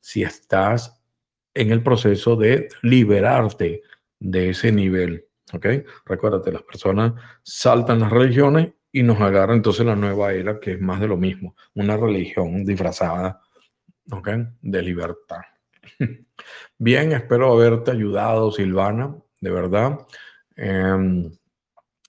[0.00, 1.00] si estás
[1.54, 3.82] en el proceso de liberarte
[4.18, 5.26] de ese nivel.
[5.52, 5.66] ¿Ok?
[6.04, 10.80] Recuérdate, las personas saltan las religiones y nos agarra entonces la nueva era que es
[10.80, 13.40] más de lo mismo, una religión disfrazada,
[14.10, 14.28] ¿ok?
[14.62, 15.42] De libertad.
[16.78, 20.06] Bien, espero haberte ayudado, Silvana, de verdad.
[20.56, 21.30] Em,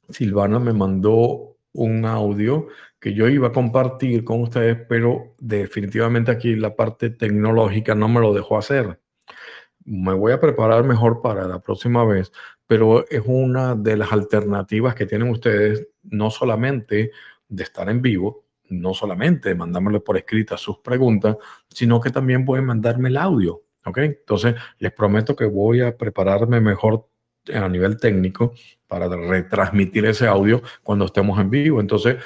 [0.09, 2.67] Silvana me mandó un audio
[2.99, 8.19] que yo iba a compartir con ustedes, pero definitivamente aquí la parte tecnológica no me
[8.19, 8.99] lo dejó hacer.
[9.83, 12.31] Me voy a preparar mejor para la próxima vez,
[12.67, 17.11] pero es una de las alternativas que tienen ustedes, no solamente
[17.47, 21.37] de estar en vivo, no solamente mandármelo por escrita sus preguntas,
[21.69, 23.63] sino que también pueden mandarme el audio.
[23.85, 23.97] ¿Ok?
[23.97, 27.09] Entonces, les prometo que voy a prepararme mejor
[27.53, 28.53] a nivel técnico
[28.87, 31.79] para retransmitir ese audio cuando estemos en vivo.
[31.79, 32.17] Entonces,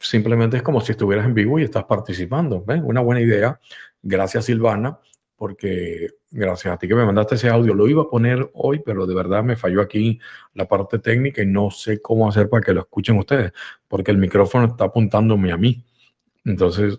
[0.00, 2.64] simplemente es como si estuvieras en vivo y estás participando.
[2.84, 3.58] Una buena idea.
[4.02, 4.98] Gracias, Silvana,
[5.36, 7.74] porque gracias a ti que me mandaste ese audio.
[7.74, 10.20] Lo iba a poner hoy, pero de verdad me falló aquí
[10.54, 13.52] la parte técnica y no sé cómo hacer para que lo escuchen ustedes,
[13.86, 15.84] porque el micrófono está apuntándome a mí.
[16.44, 16.98] Entonces,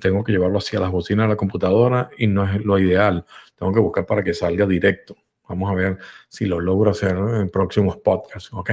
[0.00, 3.24] tengo que llevarlo hacia las bocinas de la computadora y no es lo ideal.
[3.56, 5.16] Tengo que buscar para que salga directo.
[5.48, 8.70] Vamos a ver si lo logro hacer en próximos podcasts, ¿ok?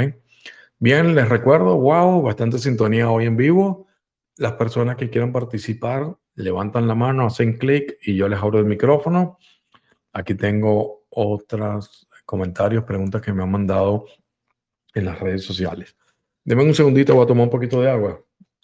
[0.79, 3.87] Bien, les recuerdo, wow, bastante sintonía hoy en vivo.
[4.37, 8.65] Las personas que quieran participar levantan la mano, hacen clic y yo les abro el
[8.65, 9.37] micrófono.
[10.13, 14.05] Aquí tengo otros comentarios, preguntas que me han mandado
[14.93, 15.95] en las redes sociales.
[16.43, 18.23] Denme un segundito, voy a tomar un poquito de agua.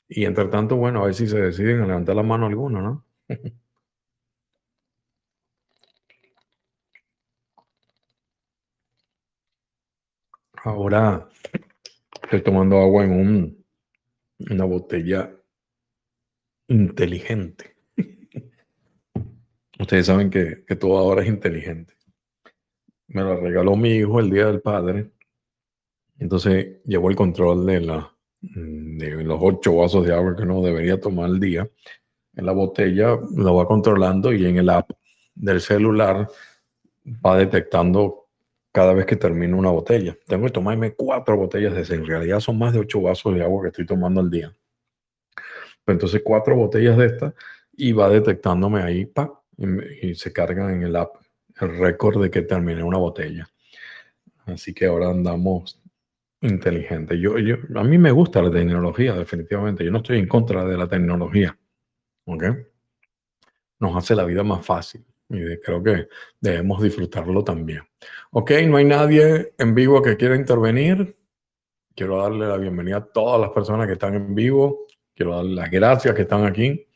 [0.10, 3.06] Y entre tanto, bueno, a ver si se deciden a levantar la mano alguno, ¿no?
[10.64, 11.30] Ahora
[12.28, 13.66] Estoy tomando agua en un,
[14.50, 15.32] una botella
[16.68, 17.78] inteligente.
[19.80, 21.94] Ustedes saben que, que, todo ahora es inteligente.
[23.08, 25.12] Me lo regaló mi hijo el día del padre.
[26.20, 31.00] Entonces llevó el control de, la, de los ocho vasos de agua que uno debería
[31.00, 31.70] tomar al día.
[32.36, 34.92] En la botella lo va controlando y en el app
[35.34, 36.28] del celular
[37.26, 38.27] va detectando
[38.78, 40.16] cada vez que termino una botella.
[40.28, 41.96] Tengo que tomarme cuatro botellas de ese.
[41.96, 44.56] En realidad son más de ocho vasos de agua que estoy tomando al día.
[45.84, 47.34] Pues entonces cuatro botellas de estas
[47.76, 49.42] y va detectándome ahí pa,
[50.04, 51.16] y, se cargan en el app
[51.60, 53.50] el récord de que terminé una botella.
[54.46, 55.82] Así que ahora andamos
[56.42, 57.20] inteligentes.
[57.20, 59.86] Yo, yo, a mí me gusta la tecnología, definitivamente.
[59.86, 61.58] Yo no estoy en contra de la tecnología.
[62.26, 62.44] ¿Ok?
[63.80, 66.08] Nos hace la vida más fácil y creo que
[66.40, 67.82] debemos disfrutarlo también.
[68.32, 71.18] Ok, no hay nadie en vivo que quiera intervenir.
[71.96, 74.86] Quiero darle la bienvenida a todas las personas que están en vivo.
[75.16, 76.88] Quiero darle las gracias que están aquí.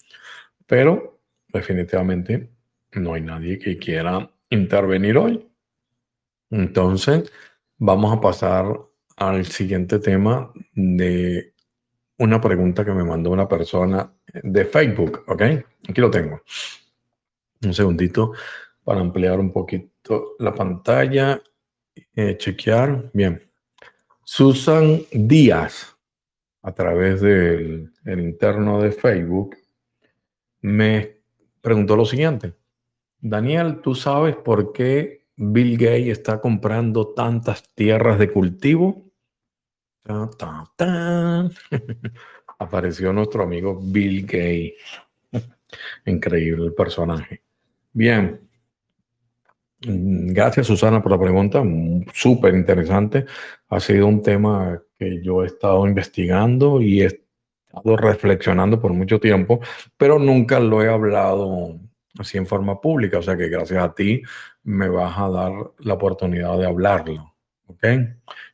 [0.66, 2.50] Pero definitivamente
[2.94, 5.48] no hay nadie que quiera intervenir hoy.
[6.50, 7.32] Entonces,
[7.78, 8.66] vamos a pasar
[9.18, 11.54] al siguiente tema de
[12.18, 15.24] una pregunta que me mandó una persona de Facebook.
[15.28, 15.42] Ok,
[15.90, 16.42] aquí lo tengo.
[17.64, 18.34] Un segundito
[18.84, 21.42] para ampliar un poquito la pantalla.
[22.16, 23.12] Eh, chequear.
[23.14, 23.42] Bien.
[24.24, 25.96] Susan Díaz,
[26.62, 29.58] a través del interno de Facebook,
[30.62, 31.18] me
[31.62, 32.54] preguntó lo siguiente.
[33.20, 39.04] Daniel, ¿tú sabes por qué Bill Gates está comprando tantas tierras de cultivo?
[42.60, 45.02] Apareció nuestro amigo Bill Gates.
[46.06, 47.44] Increíble el personaje.
[47.94, 48.42] Bien.
[49.84, 51.64] Gracias Susana por la pregunta,
[52.14, 53.26] súper interesante.
[53.70, 59.20] Ha sido un tema que yo he estado investigando y he estado reflexionando por mucho
[59.20, 59.60] tiempo,
[59.98, 61.80] pero nunca lo he hablado
[62.20, 63.18] así en forma pública.
[63.18, 64.22] O sea que gracias a ti
[64.64, 67.34] me vas a dar la oportunidad de hablarlo,
[67.66, 67.84] ¿ok?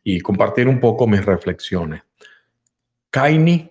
[0.05, 2.03] Y compartir un poco mis reflexiones.
[3.09, 3.69] Kaini,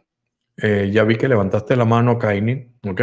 [0.59, 3.01] eh, ya vi que levantaste la mano, Kaini, ¿ok?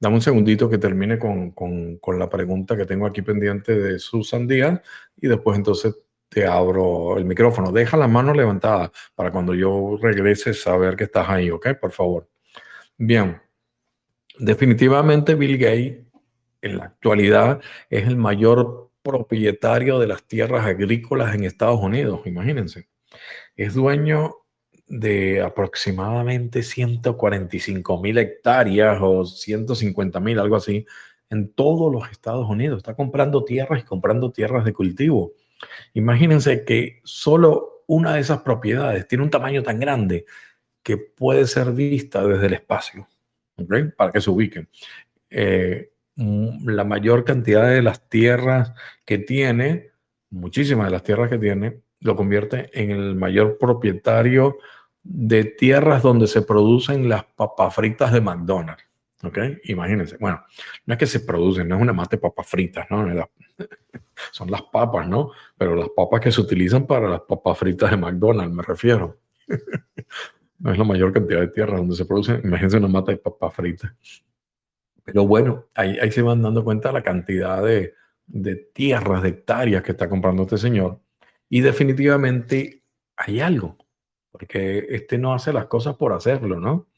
[0.00, 3.98] Dame un segundito que termine con, con, con, la pregunta que tengo aquí pendiente de
[3.98, 4.80] Susan Díaz
[5.20, 5.94] y después entonces
[6.28, 7.72] te abro el micrófono.
[7.72, 11.68] Deja la mano levantada para cuando yo regrese saber que estás ahí, ¿ok?
[11.80, 12.28] Por favor.
[12.96, 13.40] Bien.
[14.38, 16.04] Definitivamente Bill Gates
[16.60, 22.88] en la actualidad es el mayor propietario de las tierras agrícolas en Estados Unidos, imagínense.
[23.54, 24.43] Es dueño
[24.98, 30.86] de aproximadamente 145 mil hectáreas o 150 mil, algo así,
[31.30, 32.78] en todos los Estados Unidos.
[32.78, 35.32] Está comprando tierras y comprando tierras de cultivo.
[35.94, 40.26] Imagínense que solo una de esas propiedades tiene un tamaño tan grande
[40.82, 43.08] que puede ser vista desde el espacio,
[43.96, 44.68] para que se ubiquen.
[45.30, 48.72] Eh, Mm, la mayor cantidad de las tierras
[49.04, 49.90] que tiene,
[50.30, 54.58] muchísimas de las tierras que tiene, lo convierte en el mayor propietario
[55.04, 58.84] de tierras donde se producen las papas fritas de McDonald's.
[59.22, 59.38] ¿Ok?
[59.64, 60.16] Imagínense.
[60.18, 60.42] Bueno,
[60.84, 63.06] no es que se producen, no es una mate de papas fritas, ¿no?
[64.32, 65.30] Son las papas, ¿no?
[65.56, 69.18] Pero las papas que se utilizan para las papas fritas de McDonald's, me refiero.
[70.56, 72.40] No es la mayor cantidad de tierras donde se producen.
[72.42, 73.92] Imagínense una mata de papas fritas.
[75.04, 77.92] Pero bueno, ahí, ahí se van dando cuenta la cantidad de,
[78.26, 81.00] de tierras, de hectáreas que está comprando este señor.
[81.50, 82.82] Y definitivamente
[83.16, 83.76] hay algo,
[84.34, 86.88] porque este no hace las cosas por hacerlo, ¿no?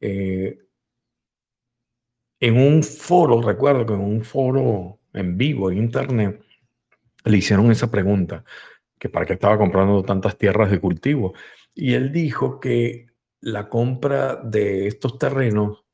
[0.00, 0.56] Eh,
[2.38, 6.40] en un foro, recuerdo que en un foro en vivo, en internet,
[7.24, 8.44] le hicieron esa pregunta,
[9.00, 11.34] que para qué estaba comprando tantas tierras de cultivo.
[11.74, 13.06] Y él dijo que
[13.40, 15.84] la compra de estos terrenos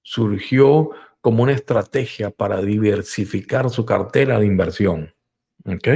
[0.00, 0.90] surgió
[1.20, 5.12] como una estrategia para diversificar su cartera de inversión.
[5.64, 5.88] ¿Ok?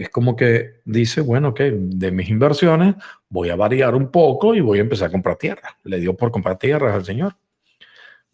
[0.00, 2.94] Es como que dice, bueno, que de mis inversiones
[3.28, 5.76] voy a variar un poco y voy a empezar a comprar tierra.
[5.84, 7.36] Le dio por comprar tierras al señor.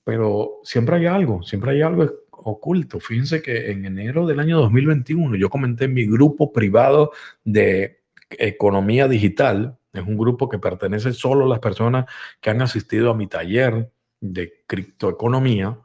[0.04, 3.00] Pero siempre hay algo, siempre hay algo oculto.
[3.00, 7.10] Fíjense que en enero del año 2021 yo comenté en mi grupo privado
[7.42, 7.98] de
[8.30, 12.06] economía digital, es un grupo que pertenece solo a las personas
[12.40, 13.90] que han asistido a mi taller
[14.20, 15.76] de criptoeconomía,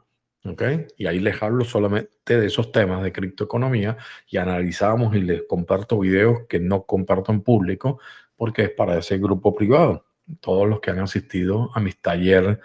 [0.44, 0.62] ¿ok?
[0.96, 3.96] Y ahí les hablo solamente de esos temas de criptoeconomía
[4.28, 8.00] y analizamos y les comparto videos que no comparto en público
[8.36, 10.04] porque es para ese grupo privado.
[10.40, 12.58] Todos los que han asistido a mis talleres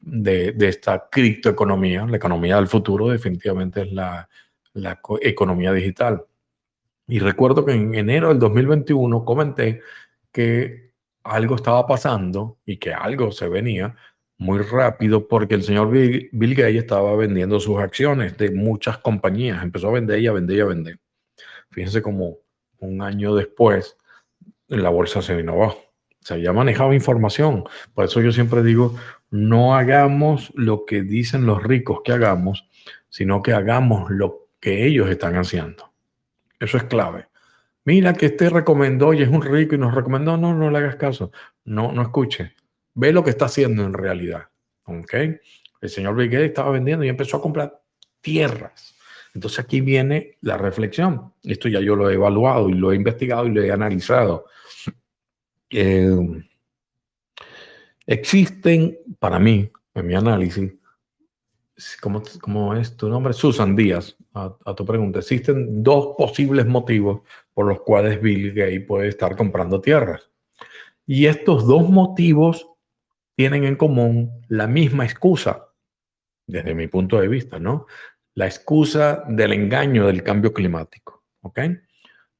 [0.00, 4.28] de, de esta criptoeconomía, la economía del futuro definitivamente es la,
[4.74, 6.24] la economía digital.
[7.06, 9.82] Y recuerdo que en enero del 2021 comenté
[10.30, 10.92] que
[11.24, 13.94] algo estaba pasando y que algo se venía
[14.38, 19.62] muy rápido porque el señor Bill, Gates estaba vendiendo sus acciones de muchas compañías.
[19.62, 20.98] Empezó a vender y a vender y a vender.
[21.70, 22.38] Fíjense como
[22.78, 23.96] un año después
[24.68, 25.78] la bolsa se vino abajo.
[25.78, 27.64] O sea, ya manejaba información.
[27.94, 28.96] Por eso yo siempre digo,
[29.30, 32.68] no hagamos lo que dicen los ricos que hagamos,
[33.08, 35.92] sino que hagamos lo que ellos están haciendo.
[36.60, 37.26] Eso es clave.
[37.84, 40.96] Mira que este recomendó y es un rico y nos recomendó, no, no le hagas
[40.96, 41.32] caso.
[41.64, 42.54] No, no escuche.
[42.94, 44.48] Ve lo que está haciendo en realidad.
[44.84, 45.14] ¿Ok?
[45.80, 47.82] El señor Bill estaba vendiendo y empezó a comprar
[48.20, 48.94] tierras.
[49.34, 51.32] Entonces aquí viene la reflexión.
[51.42, 54.46] Esto ya yo lo he evaluado y lo he investigado y lo he analizado.
[55.70, 56.44] Eh,
[58.06, 60.72] existen, para mí, en mi análisis,
[62.00, 63.32] ¿cómo, cómo es tu nombre?
[63.32, 65.18] Susan Díaz, a, a, tu pregunta.
[65.20, 67.22] Existen dos posibles motivos
[67.54, 70.30] por los cuales Bill Gates puede estar comprando tierras.
[71.06, 72.71] Y estos dos motivos
[73.42, 75.66] tienen en común la misma excusa,
[76.46, 77.86] desde mi punto de vista, ¿no?
[78.34, 81.58] La excusa del engaño del cambio climático, ¿ok?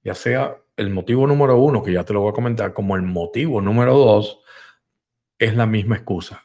[0.04, 3.02] Ya sea el motivo número uno, que ya te lo voy a comentar, como el
[3.02, 4.44] motivo número dos,
[5.40, 6.44] es la misma excusa.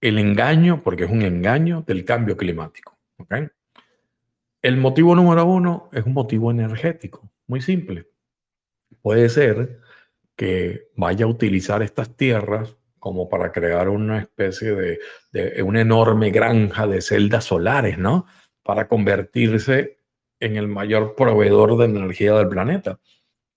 [0.00, 3.34] El engaño, porque es un engaño del cambio climático, ¿ok?
[4.62, 8.08] El motivo número uno es un motivo energético, muy simple.
[9.02, 9.82] Puede ser
[10.36, 14.98] que vaya a utilizar estas tierras como para crear una especie de,
[15.32, 18.26] de, una enorme granja de celdas solares, ¿no?
[18.62, 19.98] Para convertirse
[20.40, 23.00] en el mayor proveedor de energía del planeta.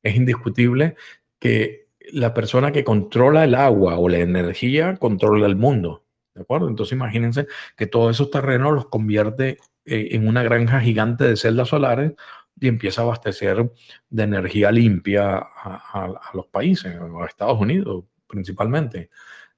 [0.04, 0.96] Es indiscutible
[1.40, 6.06] que la persona que controla el agua o la energía controla el mundo.
[6.34, 6.70] ¿De acuerdo?
[6.70, 11.70] Entonces imagínense que todos esos terrenos los convierte eh, en una granja gigante de celdas
[11.70, 12.14] solares
[12.60, 13.72] y empieza a abastecer
[14.10, 19.10] de energía limpia a, los países, a Estados Unidos principalmente.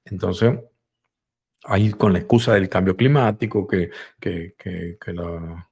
[0.04, 0.58] Entonces,
[1.64, 5.70] ahí con la excusa del cambio climático, que, que, que, la,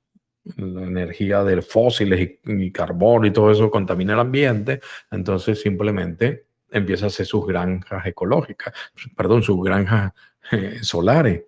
[0.56, 4.80] energía de fósiles y, carbón y todo eso contamina el ambiente,
[5.10, 8.72] entonces simplemente empieza a hacer sus granjas ecológicas,
[9.16, 10.12] perdón, sus granjas
[10.50, 11.44] eh, solares.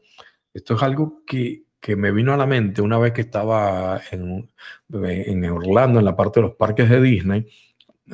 [0.53, 4.51] Esto es algo que, que, me vino a la mente una vez que estaba en,
[4.93, 7.49] en Orlando, en la parte de los parques de Disney.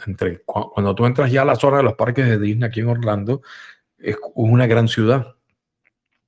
[0.07, 2.89] Entre, cuando tú entras ya a la zona de los parques de Disney aquí en
[2.89, 3.43] Orlando,
[3.99, 5.35] es una gran ciudad.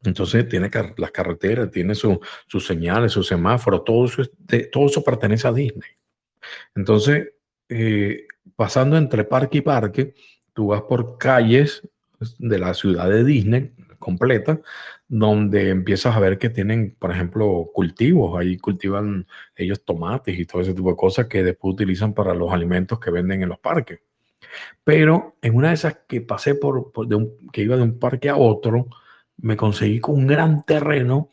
[0.05, 4.23] Entonces tiene las carreteras, tiene sus señales, sus semáforos, todo eso,
[4.73, 5.91] todo eso pertenece a Disney.
[6.75, 7.35] Entonces,
[7.69, 10.15] eh, pasando entre parque y parque,
[10.53, 11.89] tú vas por calles
[12.39, 14.61] de la ciudad de Disney completa,
[15.15, 18.41] donde empiezas a ver que tienen, por ejemplo, cultivos.
[18.41, 22.51] Ahí cultivan ellos tomates y todo ese tipo de cosas que después utilizan para los
[22.51, 24.01] alimentos que venden en los parques.
[24.83, 26.93] Pero en una de esas que pasé por,
[27.53, 28.87] que iba de un parque a otro,
[29.37, 31.29] me conseguí con un gran terreno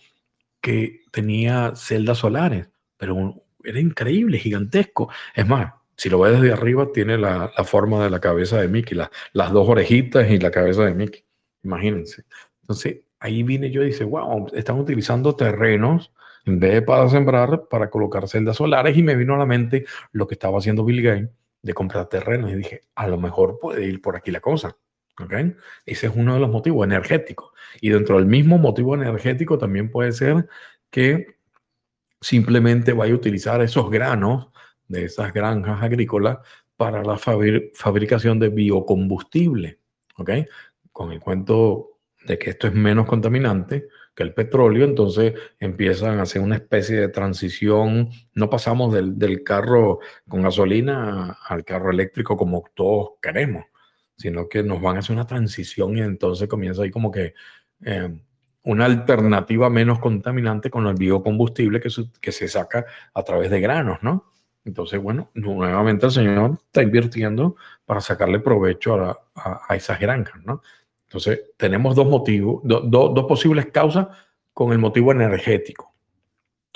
[0.59, 2.67] que tenía celdas solares,
[2.97, 5.09] pero era increíble, gigantesco.
[5.33, 8.97] Es más, si lo ves desde arriba, tiene la, forma de la cabeza de Mickey,
[9.31, 11.23] las dos orejitas y la cabeza de Mickey.
[11.63, 12.25] Imagínense.
[12.61, 16.13] Entonces, ahí vine yo y dice, wow, están utilizando terrenos
[16.45, 18.97] en vez de para sembrar, para colocar celdas solares.
[18.97, 21.29] Y me vino a la mente lo que estaba haciendo Bill Gates
[21.61, 22.51] de comprar terrenos.
[22.51, 24.75] Y dije, a lo mejor puede ir por aquí la cosa.
[25.21, 25.53] ¿Okay?
[25.85, 27.51] Ese es uno de los motivos energéticos.
[27.81, 30.47] Y dentro del mismo motivo energético también puede ser
[30.89, 31.35] que
[32.21, 34.47] simplemente vaya a utilizar esos granos
[34.87, 36.39] de esas granjas agrícolas
[36.77, 39.79] para la fabricación de biocombustible.
[40.15, 40.31] ¿Ok?
[40.93, 41.98] Con el cuento
[42.29, 46.97] de que esto es menos contaminante que el petróleo, entonces empiezan a hacer una especie
[46.97, 48.09] de transición.
[48.33, 53.65] No pasamos del, del carro con gasolina al carro eléctrico como todos queremos
[54.19, 57.33] sino que nos van a hacer una transición y entonces comienza ahí como que
[57.85, 58.19] eh,
[58.63, 63.99] una alternativa menos contaminante con el biocombustible que, que se saca a través de granos,
[64.01, 64.33] ¿no?
[64.65, 67.55] Entonces, bueno, nuevamente el Señor está invirtiendo
[67.85, 69.17] para sacarle provecho a,
[69.67, 70.61] a, esas granjas, ¿no?
[71.09, 74.07] Entonces, tenemos dos motivos, dos posibles causas
[74.53, 75.95] con el motivo energético.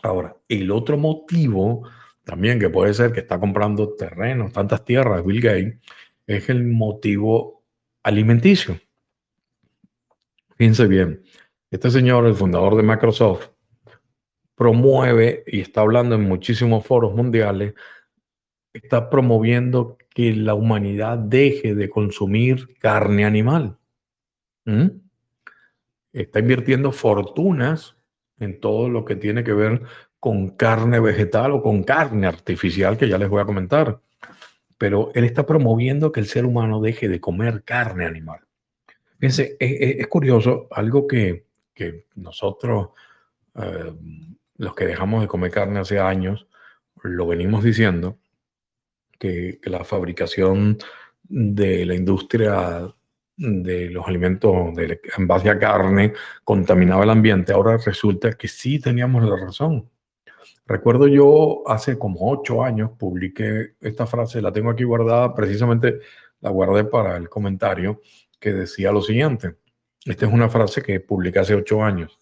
[0.01, 1.83] Ahora, el otro motivo
[2.23, 5.79] también que puede ser que está comprando terrenos, tantas tierras, Bill Gates,
[6.25, 7.63] es el motivo
[8.01, 8.79] alimenticio.
[10.57, 11.23] Fíjense bien,
[11.69, 13.49] este señor, el fundador de Microsoft,
[14.55, 17.73] promueve y está hablando en muchísimos foros mundiales,
[18.71, 23.77] está promoviendo que la humanidad deje de consumir carne animal.
[24.65, 24.87] ¿Mm?
[26.13, 27.95] Está invirtiendo fortunas
[28.39, 29.81] en todo lo que tiene que ver
[30.19, 33.99] con carne vegetal o con carne artificial, que ya les voy a comentar
[34.83, 38.41] pero él está promoviendo que el ser humano deje de comer carne animal.
[39.17, 42.89] Fíjense, es, curioso, algo que, que nosotros,
[43.55, 43.93] eh,
[44.57, 46.47] los que dejamos de comer carne hace años,
[47.01, 48.19] lo venimos diciendo,
[49.17, 50.77] que, la fabricación
[51.23, 52.93] de la industria
[53.35, 56.13] de los alimentos de, en base a carne
[56.43, 57.53] contaminaba el ambiente.
[57.53, 59.89] Ahora resulta que sí teníamos la razón.
[60.65, 65.99] Recuerdo yo hace como ocho años publiqué esta frase, la tengo aquí guardada, precisamente
[66.39, 68.01] la guardé para el comentario,
[68.39, 69.55] que decía lo siguiente.
[70.05, 72.19] Esta es una frase que publiqué hace ocho años.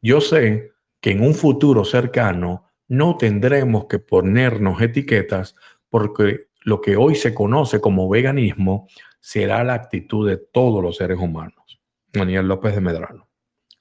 [0.00, 5.56] Yo sé que en un futuro cercano no tendremos que ponernos etiquetas
[5.88, 8.88] porque lo que hoy se conoce como veganismo
[9.24, 11.80] será la actitud de todos los seres humanos.
[12.12, 13.26] Daniel López de Medrano.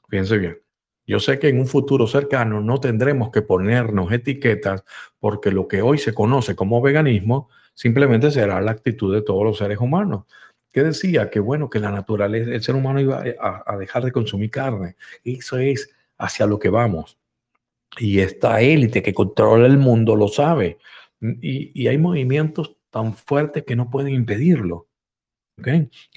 [0.07, 0.57] Fíjense bien.
[1.05, 4.85] Yo sé que en un futuro cercano no tendremos que ponernos etiquetas
[5.19, 9.57] porque lo que hoy se conoce como veganismo simplemente será la actitud de todos los
[9.57, 10.23] seres humanos.
[10.71, 13.21] Que decía que bueno, que la naturaleza, el ser humano iba
[13.65, 14.95] a, dejar de consumir carne.
[15.25, 17.19] Eso es hacia lo que vamos.
[17.97, 20.77] Y esta élite que controla el mundo lo sabe.
[21.19, 24.87] y hay movimientos tan fuertes que no pueden impedirlo.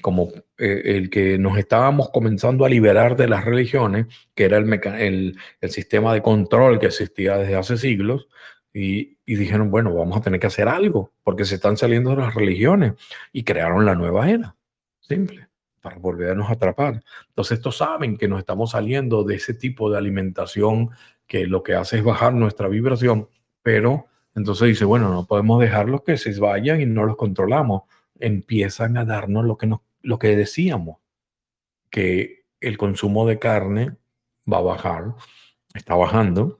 [0.01, 4.73] Como eh, el que nos estábamos comenzando a liberar de las religiones, que era el,
[4.73, 8.27] el, el sistema de control que existía desde hace siglos,
[8.73, 12.17] y, y, dijeron, bueno, vamos a tener que hacer algo, porque se están saliendo de
[12.17, 12.93] las religiones,
[13.31, 14.55] y crearon la nueva era,
[15.01, 15.47] simple,
[15.81, 17.01] para volvernos a atrapar.
[17.29, 20.89] Entonces, estos saben que nos estamos saliendo de ese tipo de alimentación
[21.25, 23.29] que lo que hace es bajar nuestra vibración,
[23.63, 27.83] pero Entonces dice, bueno, no podemos dejarlos que se vayan y no los controlamos.
[28.19, 30.97] Empiezan a darnos lo que, nos, lo que decíamos,
[31.89, 33.95] que el consumo de carne
[34.51, 35.15] va a bajar,
[35.73, 36.59] está bajando,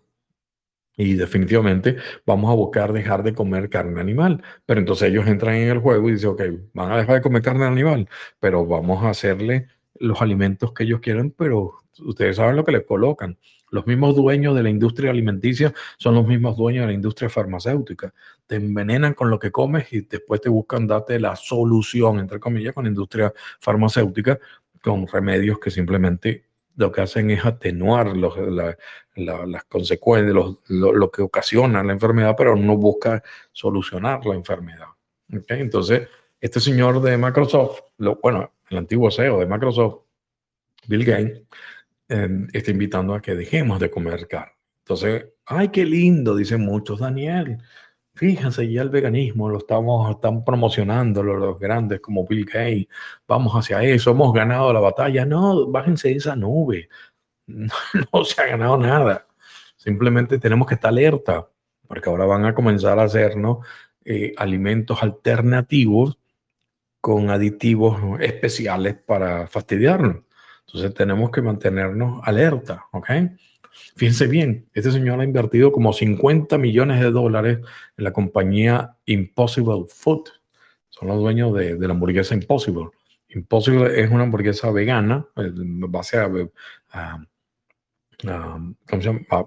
[0.97, 4.43] y definitivamente vamos a buscar dejar de comer carne animal.
[4.65, 6.41] Pero entonces ellos entran en el juego y dicen, ok,
[6.73, 9.67] van a dejar de comer carne animal, pero vamos a hacerle
[9.99, 13.37] los alimentos que ellos quieren, pero ustedes saben lo que les colocan.
[13.69, 18.13] Los mismos dueños de la industria alimenticia son los mismos dueños de la industria farmacéutica.
[18.45, 22.73] Te envenenan con lo que comes y después te buscan darte la solución, entre comillas,
[22.73, 24.39] con la industria farmacéutica,
[24.81, 26.45] con remedios que simplemente
[26.77, 30.35] lo que hacen es atenuar las consecuencias,
[30.67, 34.87] lo, que ocasiona la enfermedad, pero no busca solucionar la enfermedad.
[35.27, 36.07] Entonces,
[36.39, 40.03] este señor de Microsoft, lo, bueno, el antiguo CEO de Microsoft,
[40.87, 41.43] Bill Gates,
[42.09, 44.53] em, está invitando a que dejemos de comer carne.
[44.79, 47.57] Entonces, ay, qué lindo, dicen muchos, Daniel.
[48.15, 52.87] Fíjense, ya el veganismo lo estamos están promocionando los, grandes como Bill Gates.
[53.27, 55.25] Vamos hacia eso, hemos ganado la batalla.
[55.25, 56.89] No, bájense de esa nube.
[58.13, 59.27] No, se ha ganado nada.
[59.77, 61.49] Simplemente tenemos que estar alerta,
[61.87, 63.65] porque ahora van a comenzar a hacernos
[64.05, 66.17] eh, alimentos alternativos
[67.07, 70.25] con aditivos especiales para fastidiarnos.
[70.65, 73.09] Entonces tenemos que mantenernos alerta, ¿ok?
[73.95, 77.59] Fíjense bien, este señor ha invertido como 50 millones de dólares
[77.95, 80.23] en la compañía Impossible Food.
[80.89, 82.89] Son los dueños de, la hamburguesa Impossible.
[83.29, 86.29] Impossible es una hamburguesa vegana, eh, base a,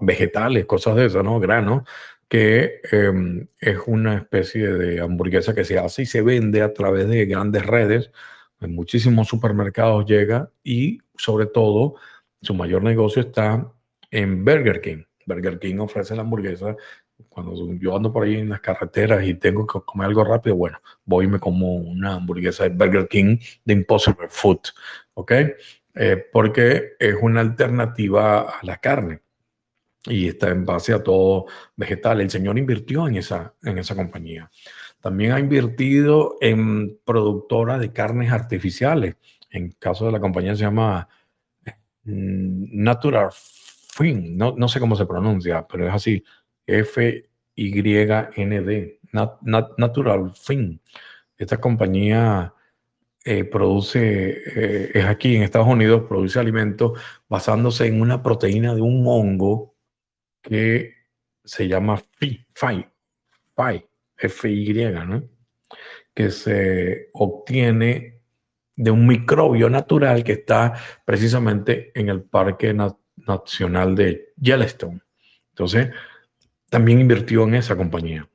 [0.01, 1.39] vegetales, cosas de eso, ¿no?
[1.39, 1.85] Grano,
[2.31, 7.09] que em, es una especie de hamburguesa que se hace y se vende a través
[7.09, 8.13] de grandes redes.
[8.61, 11.97] En muchísimos supermercados llega y sobre todo
[12.41, 13.73] su mayor negocio está
[14.13, 15.05] en Burger King.
[15.27, 16.77] Burger King ofrece la hamburguesa.
[17.29, 20.79] Cuando yo ando por ahí en las carreteras y tengo que comer algo rápido, bueno,
[21.05, 24.61] voy y me como una hamburguesa de Burger King de Impossible Food,
[25.15, 25.33] ¿ok?
[25.97, 29.21] Eh, porque es una alternativa a la carne
[30.05, 31.47] y está en base a todo
[31.77, 32.21] vegetal.
[32.21, 34.51] El señor invirtió en esa, en esa compañía.
[35.01, 39.17] También ha invertido en productora de carnes artificiales.
[39.51, 41.09] En caso de la compañía se llama
[42.05, 46.25] mm, Natural Fin, no, no sé cómo se pronuncia, pero es así,
[46.67, 47.41] F-Y-N-D,
[49.77, 50.81] Natural Fin.
[51.37, 52.55] Esta compañía
[53.25, 56.99] eh, produce, eh, es aquí en Estados Unidos, produce alimentos
[57.29, 59.70] basándose en una proteína de un hongo
[60.43, 60.95] que
[61.45, 62.87] se llama FI, FI,
[63.57, 63.87] FI,
[64.17, 64.75] F-Y,
[65.07, 65.23] ¿no?
[66.15, 68.21] que se obtiene
[68.77, 70.75] de un microbio natural que está
[71.05, 75.01] precisamente en el Parque Nacional de Yellowstone.
[75.51, 75.91] Entonces,
[76.69, 78.29] también invirtió en esa compañía.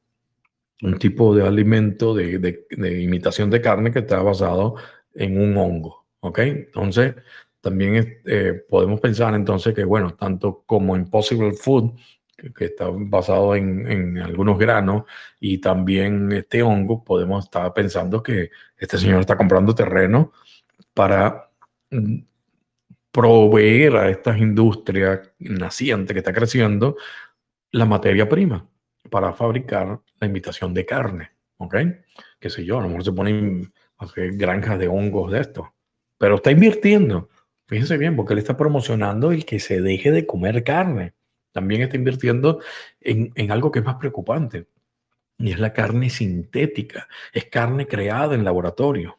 [0.82, 2.66] Un tipo de alimento de,
[3.02, 4.76] imitación de carne que está basado
[5.14, 6.06] en un hongo.
[6.20, 6.40] ¿Ok?
[6.40, 7.16] Entonces,
[7.66, 11.94] también eh, podemos pensar entonces que, bueno, tanto como Impossible Food,
[12.56, 15.06] que, está basado en, en, algunos granos,
[15.40, 20.32] y también este hongo, podemos estar pensando que este señor está comprando terreno
[20.94, 21.50] para
[21.90, 22.20] mm,
[23.12, 26.98] proveer a estas industrias nacientes que está creciendo
[27.72, 28.70] la materia prima
[29.10, 31.76] para fabricar la imitación de carne, ¿ok?
[32.40, 33.74] Qué sé yo, a lo mejor se ponen
[34.34, 35.74] granjas de hongos de esto,
[36.20, 37.30] pero está invirtiendo.
[37.68, 41.14] Fíjense bien, porque él está promocionando el que se deje de comer carne.
[41.52, 42.60] También está invirtiendo
[43.02, 44.68] en, en algo que es más preocupante,
[45.38, 47.08] y es la carne sintética.
[47.34, 49.18] Es carne creada en laboratorio.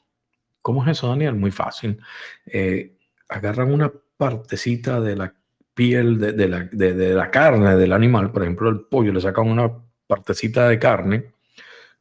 [0.62, 1.34] ¿Cómo es eso, Daniel?
[1.34, 2.00] Muy fácil.
[2.46, 2.96] Eh,
[3.28, 5.34] agarran una partecita de la
[5.74, 9.70] piel de, la, de, la, carne del animal, por ejemplo, el pollo, le sacan una
[10.06, 11.32] partecita de carne,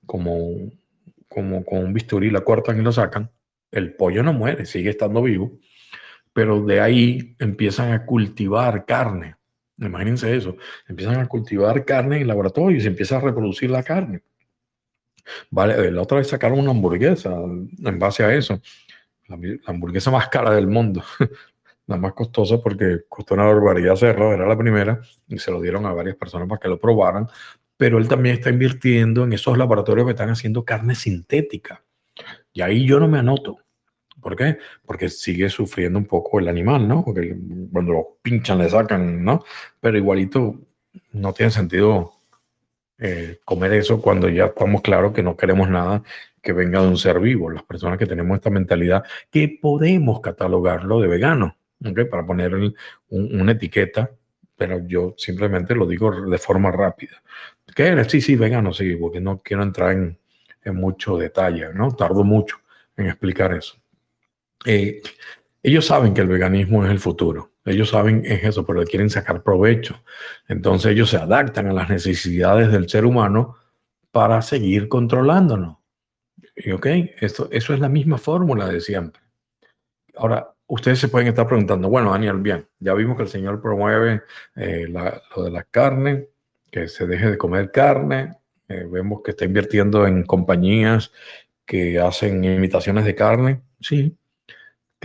[0.06, 0.72] como,
[1.28, 3.30] como con un bisturí, la cortan y lo sacan,
[3.72, 5.60] el pollo no muere, sigue estando vivo,
[6.36, 9.38] pero de ahí empiezan a cultivar carne.
[9.78, 14.22] Imagínense eso, empiezan a cultivar carne en laboratorio y se empieza a reproducir la carne.
[15.50, 18.62] Vale, la otra vez sacaron una hamburguesa en base a eso
[19.28, 21.04] la, hamburguesa más cara del mundo,
[21.88, 25.86] la más costosa porque costó una barbaridad hacerlo, era la primera y se lo dieron
[25.86, 27.28] a varias personas para que lo probaran,
[27.78, 31.84] pero él también está invirtiendo en esos laboratorios que están haciendo carne sintética.
[32.54, 33.60] Y ahí yo no me anoto.
[34.26, 34.58] ¿Por qué?
[34.84, 37.06] Porque sigue sufriendo un poco el animal, ¿no?
[37.06, 37.38] Porque
[37.72, 39.44] cuando lo pinchan le sacan, ¿no?
[39.80, 40.62] Pero igualito
[41.12, 42.14] no tiene sentido
[42.98, 46.02] eh, comer eso cuando ya estamos claros que no queremos nada
[46.42, 47.52] que venga de un ser vivo.
[47.52, 51.56] Las personas que tenemos esta mentalidad, que podemos catalogarlo de vegano,
[51.88, 52.06] ¿okay?
[52.06, 52.56] para poner
[53.10, 54.10] una etiqueta
[54.58, 57.22] pero yo simplemente lo digo de forma rápida.
[57.76, 58.08] ¿Qué eres?
[58.08, 60.18] Sí, sí, vegano, sí, porque no quiero entrar en,
[60.64, 61.92] en mucho detalle, ¿no?
[61.92, 62.58] Tardo mucho
[62.98, 63.76] en explicar eso.
[64.66, 65.02] Eh,
[65.64, 67.54] ellos saben que el veganismo es el futuro.
[67.66, 70.04] Ellos saben es eso, pero quieren sacar provecho.
[70.48, 73.56] Entonces ellos se adaptan a las necesidades del ser humano
[74.12, 75.78] para seguir controlándonos.
[76.56, 76.86] Y ok,
[77.20, 79.22] esto, eso es la misma fórmula de siempre.
[80.16, 84.22] Ahora, ustedes se pueden estar preguntando, bueno, Daniel, bien, ya vimos que el Señor promueve
[84.56, 86.30] eh, lo de la carne,
[86.72, 88.38] que se deje de comer carne,
[88.68, 91.12] eh, vemos que está invirtiendo en compañías
[91.66, 94.16] que hacen imitaciones de carne, sí.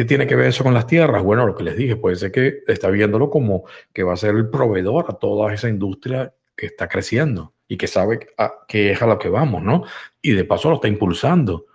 [0.00, 1.22] ¿Qué tiene que ver eso con las tierras?
[1.22, 4.34] Bueno, lo que les dije, puede ser que está viéndolo como que va a ser
[4.34, 8.28] el proveedor a toda esa industria que está creciendo y que sabe
[8.66, 9.84] que es a lo que vamos, ¿no?
[10.22, 11.66] Y de paso lo está impulsando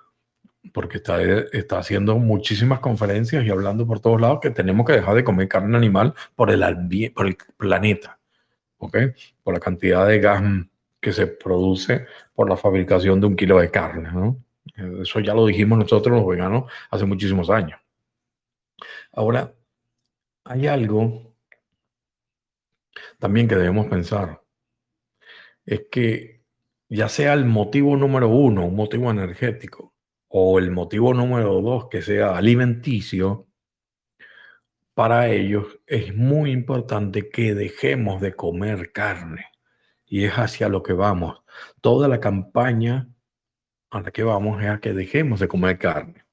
[0.73, 5.13] porque está, está haciendo muchísimas conferencias y hablando por todos lados que tenemos que dejar
[5.13, 6.61] de comer carne animal por el,
[7.13, 8.17] por el planeta,
[8.79, 8.97] ¿ok?
[9.43, 10.41] Por la cantidad de gas
[10.99, 14.43] que se produce por la fabricación de un kilo de carne, ¿no?
[15.03, 17.84] Eso ya lo dijimos nosotros los veganos hace muchísimos años.
[19.11, 19.55] Ahora,
[20.43, 21.35] hay algo
[23.19, 24.41] también que debemos pensar.
[25.65, 26.43] Es que
[26.89, 29.95] ya sea el motivo número uno, un motivo energético,
[30.27, 33.47] o el motivo número dos, que sea alimenticio,
[34.93, 39.47] para ellos es muy importante que dejemos de comer carne.
[40.05, 41.43] Y es hacia lo que vamos.
[41.81, 43.09] Toda la campaña
[43.89, 46.24] a la que vamos es a que dejemos de comer carne.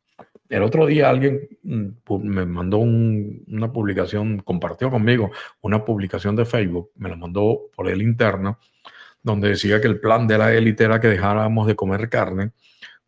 [0.53, 1.87] El otro día alguien mm,
[2.25, 5.31] me mandó una publicación, compartió conmigo
[5.63, 8.59] una publicación de Facebook, me la mandó por el interno,
[9.23, 12.53] donde decía que el plan de la élite era que dejáramos de comer carne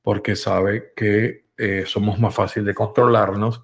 [0.01, 3.63] porque sabe que eh, somos más fáciles de controlarnos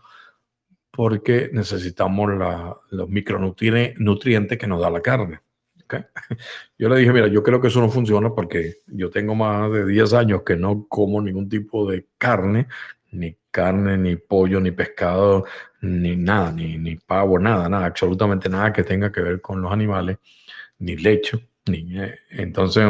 [0.91, 2.31] porque necesitamos
[2.91, 5.41] los micronutrientes que nos da la carne.
[6.79, 9.87] Yo le dije, mira, yo creo que eso no funciona porque yo tengo más de
[9.87, 12.69] 10 años que no como ningún tipo de carne,
[13.13, 15.45] ni carne, ni pollo, ni pescado,
[15.83, 19.73] ni nada, ni, ni pavo, nada, nada, absolutamente nada que tenga que ver con los
[19.73, 20.19] animales,
[20.79, 21.99] ni leche, ni...
[21.99, 22.85] Eh, entonces,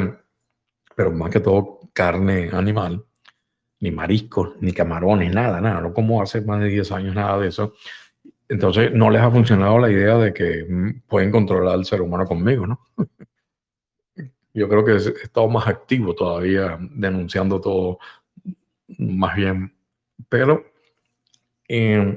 [0.95, 3.05] pero más que todo carne animal
[3.81, 5.81] ni mariscos, ni camarones, nada, nada.
[5.81, 7.75] No como hace más de 10 años nada de eso.
[8.49, 12.27] Entonces no les ha funcionado la idea de que mm, pueden controlar al ser humano
[12.27, 12.81] conmigo, ¿no?
[14.53, 17.99] Yo creo que he estado más activo todavía denunciando todo
[18.99, 19.73] más bien.
[20.29, 20.65] Pero
[21.69, 22.17] em,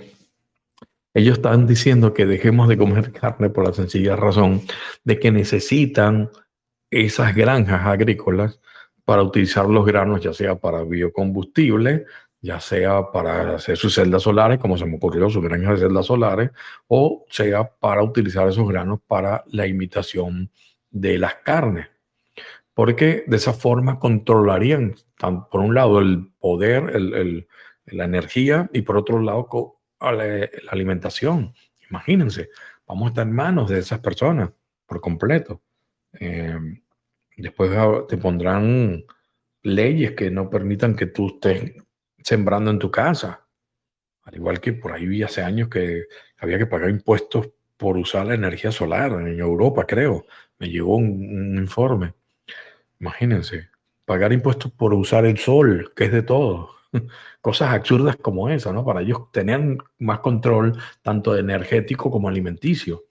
[1.13, 4.61] ellos están diciendo que dejemos de comer carne por la sencilla razón
[5.03, 6.29] de que necesitan
[6.89, 8.59] esas granjas agrícolas
[9.05, 12.05] para utilizar los granos, ya sea para biocombustible,
[12.41, 16.05] ya sea para hacer sus celdas solares, como se me ocurrió, sus granjas de celdas
[16.05, 16.51] solares,
[16.87, 20.51] o sea para utilizar esos granos para la imitación
[20.91, 21.87] de las carnes.
[22.73, 24.95] Porque de esa forma controlarían,
[25.51, 27.47] por un lado, el poder, el,
[27.85, 31.53] la energía, y por otro lado, la, alimentación.
[31.89, 32.49] Imagínense,
[32.87, 34.51] vamos a estar en manos de esas personas
[34.85, 35.61] por completo.
[36.19, 36.57] Eh,
[37.37, 37.71] Después
[38.07, 39.03] te pondrán
[39.63, 41.73] leyes que no permitan que tú estés
[42.21, 43.47] sembrando en tu casa.
[44.23, 46.05] Al igual que por ahí vi hace años que
[46.37, 50.25] había que pagar impuestos por usar la energía solar en Europa, creo.
[50.59, 52.13] Me llegó un, informe.
[52.99, 53.69] Imagínense,
[54.05, 56.69] pagar impuestos por usar el sol, que es de todo.
[57.41, 58.85] Cosas absurdas como esa, ¿no?
[58.85, 63.03] Para ellos tener más control tanto energético como alimenticio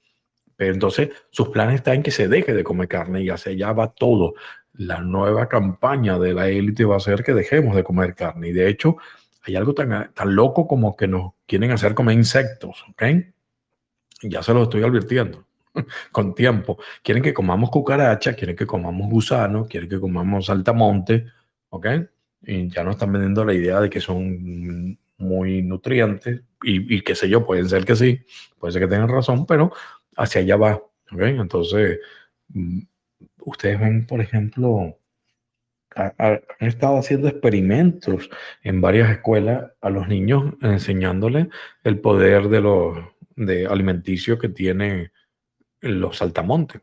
[0.71, 3.93] entonces, sus planes están en que se deje de comer carne y hacia allá va
[3.93, 4.35] todo.
[4.75, 8.49] La nueva campaña de la élite va a ser que dejemos de comer carne.
[8.49, 8.97] Y de hecho,
[9.43, 13.03] hay algo tan, tan loco como que nos quieren hacer comer insectos, ¿ok?
[14.23, 15.47] Ya se lo estoy advirtiendo
[16.13, 16.79] con tiempo.
[17.03, 21.27] Quieren que comamos cucaracha, quieren que comamos gusano, quieren que comamos saltamonte,
[21.71, 21.87] ¿ok?
[22.45, 27.15] Y ya nos están vendiendo la idea de que son muy nutrientes y, y qué
[27.15, 28.21] sé yo, pueden ser que sí,
[28.59, 29.73] puede ser que tengan razón, pero
[30.17, 30.83] hacia allá va.
[31.11, 32.01] Entonces,
[32.49, 32.81] mm,
[33.39, 34.99] ustedes ven, por ejemplo,
[35.95, 38.31] han estado haciendo experimentos
[38.63, 41.49] en varias escuelas a los niños enseñándoles
[41.85, 42.99] el poder de los
[43.37, 45.11] de alimenticio que tienen
[45.81, 46.81] los saltamontes.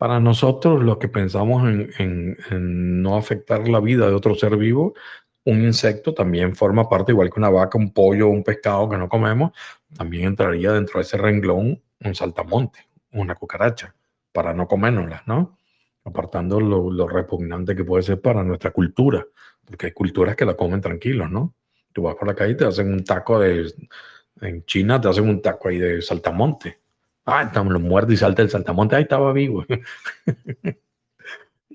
[0.00, 1.62] Para nosotros, los que pensamos
[1.98, 4.94] en, no afectar la vida de otro ser vivo,
[5.44, 9.10] un insecto también forma parte, igual que una vaca, un pollo, un pescado que no
[9.10, 9.52] comemos,
[9.94, 13.94] también entraría dentro de ese renglón un saltamonte, una cucaracha,
[14.32, 15.58] para no comérnoslas, ¿no?
[16.02, 19.26] Apartando lo, repugnante que puede ser para nuestra cultura,
[19.66, 21.54] porque hay culturas que la comen tranquilos, ¿no?
[21.92, 23.70] Tú vas por la calle y te hacen un taco de.
[24.40, 26.80] En China te hacen un taco ahí de saltamonte.
[27.24, 29.64] Ah, estamos los muertos y salta el saltamonte, ahí estaba vivo.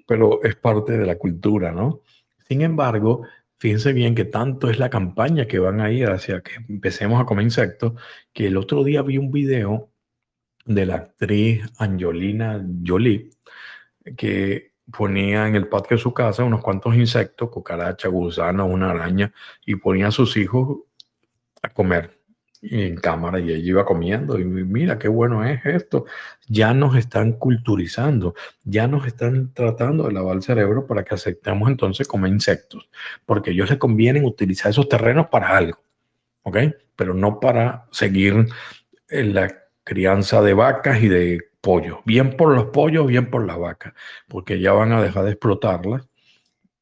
[0.07, 2.01] Pero es parte de la cultura, ¿no?
[2.47, 3.25] Sin embargo,
[3.57, 7.25] fíjense bien que tanto es la campaña que van a ir hacia que empecemos a
[7.25, 7.93] comer insectos,
[8.33, 9.91] que el otro día vi un video
[10.65, 13.29] de la actriz Angelina Jolie,
[14.17, 19.33] que ponía en el patio de su casa unos cuantos insectos, cucaracha, gusano, una araña,
[19.65, 20.79] y ponía a sus hijos
[21.61, 22.19] a comer
[22.71, 26.05] en cámara y ella iba comiendo y mira qué bueno es esto.
[26.47, 31.69] Ya nos están culturizando, ya nos están tratando de lavar el cerebro para que aceptemos
[31.69, 32.89] entonces comer insectos,
[33.25, 35.79] porque ellos les conviene utilizar esos terrenos para algo,
[36.43, 36.57] ¿ok?
[36.95, 38.47] Pero no para seguir
[39.09, 39.53] en la
[39.83, 43.93] crianza de vacas y de pollos, bien por los pollos, bien por las vacas,
[44.27, 46.07] porque ya van a dejar de explotarlas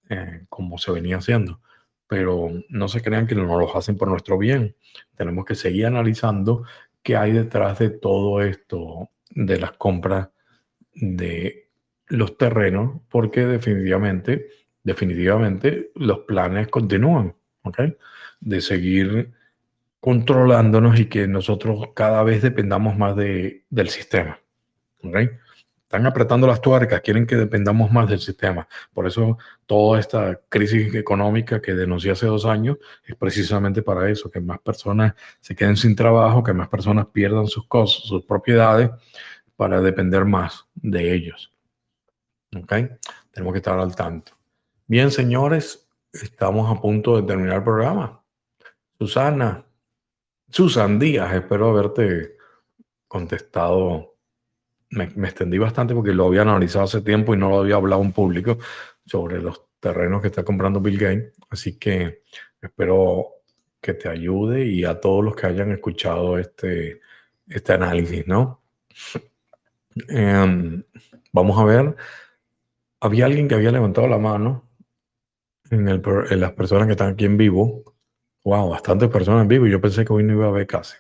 [0.09, 1.59] eh, como se venía haciendo.
[2.07, 4.75] Pero no se crean que no los hacen por nuestro bien.
[5.15, 6.65] Tenemos que seguir analizando
[7.01, 10.29] qué hay detrás de todo esto de las compras
[10.93, 11.69] de
[12.07, 14.47] los terrenos, porque definitivamente,
[14.83, 17.79] definitivamente los planes continúan, ¿ok?
[18.39, 19.33] De seguir
[19.99, 24.39] controlándonos y que nosotros cada vez dependamos más de, del sistema.
[25.93, 28.67] Están apretando las tuercas, quieren que dependamos más del sistema.
[28.93, 29.37] Por eso
[29.67, 34.57] toda esta crisis económica que denuncié hace dos años es precisamente para eso, que más
[34.57, 38.89] personas se queden sin trabajo, que más personas pierdan sus cosas, sus propiedades,
[39.55, 41.53] para depender más de ellos.
[42.55, 42.73] ¿Ok?
[43.29, 44.31] Tenemos que estar al tanto.
[44.87, 48.19] Bien, señores, estamos a punto de terminar el programa.
[48.97, 49.63] Susana,
[50.49, 52.35] Susan Díaz, espero haberte
[53.07, 54.12] contestado
[54.93, 58.11] me, extendí bastante porque lo había analizado hace tiempo y no lo había hablado en
[58.11, 58.57] público
[59.05, 61.33] sobre los terrenos que está comprando Bill Gates.
[61.49, 62.21] Así que
[62.61, 63.27] espero
[63.81, 67.01] que te ayude y a todos los que hayan escuchado este,
[67.47, 68.61] este análisis, ¿no?
[70.07, 70.83] Em,
[71.31, 71.95] vamos a ver.
[72.99, 74.69] Había alguien que había levantado la mano
[75.69, 77.83] en, el, en las personas que están aquí en vivo.
[78.43, 79.67] Wow, bastantes personas en vivo.
[79.67, 80.95] Yo pensé que hoy no iba a haber casi.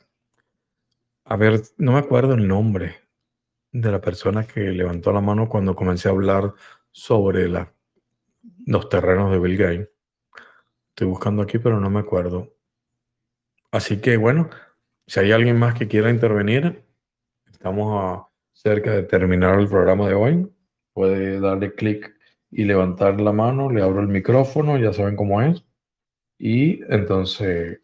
[1.25, 3.02] A ver, no me acuerdo el nombre
[3.73, 6.53] de la persona que levantó la mano cuando comencé a hablar
[6.91, 7.49] sobre
[8.65, 9.89] los terrenos de Bill Gates.
[10.89, 12.53] Estoy buscando aquí, pero no me acuerdo.
[13.71, 14.49] Así que bueno,
[15.07, 16.85] si hay alguien más que quiera intervenir,
[17.51, 20.49] estamos a, cerca de terminar el programa de hoy.
[20.93, 22.15] Puede darle clic
[22.51, 25.65] y levantar la mano, le abro el micrófono, ya saben cómo es.
[26.37, 27.81] Y entonces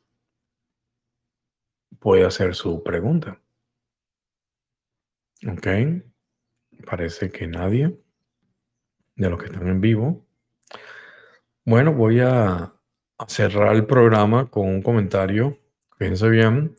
[1.99, 3.41] puede hacer su pregunta.
[5.47, 5.67] Ok.
[6.85, 7.97] Parece que nadie
[9.15, 10.25] de los que están en vivo.
[11.65, 12.73] Bueno, voy a,
[13.27, 15.59] cerrar el programa con un comentario.
[15.97, 16.77] Fíjense bien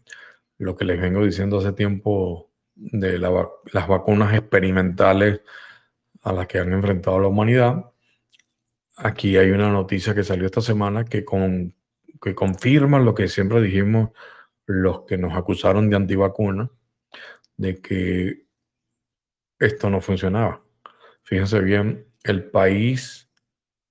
[0.58, 5.42] lo que les vengo diciendo hace tiempo de las vacunas experimentales
[6.22, 7.92] a las que han enfrentado la humanidad.
[8.96, 11.74] Aquí hay una noticia que salió esta semana que, con,
[12.20, 14.10] que confirma lo que siempre dijimos
[14.66, 16.70] los que nos acusaron de antivacuna,
[17.56, 18.46] de que
[19.60, 20.62] esto no funcionaba.
[21.22, 23.30] Fíjense bien, el país,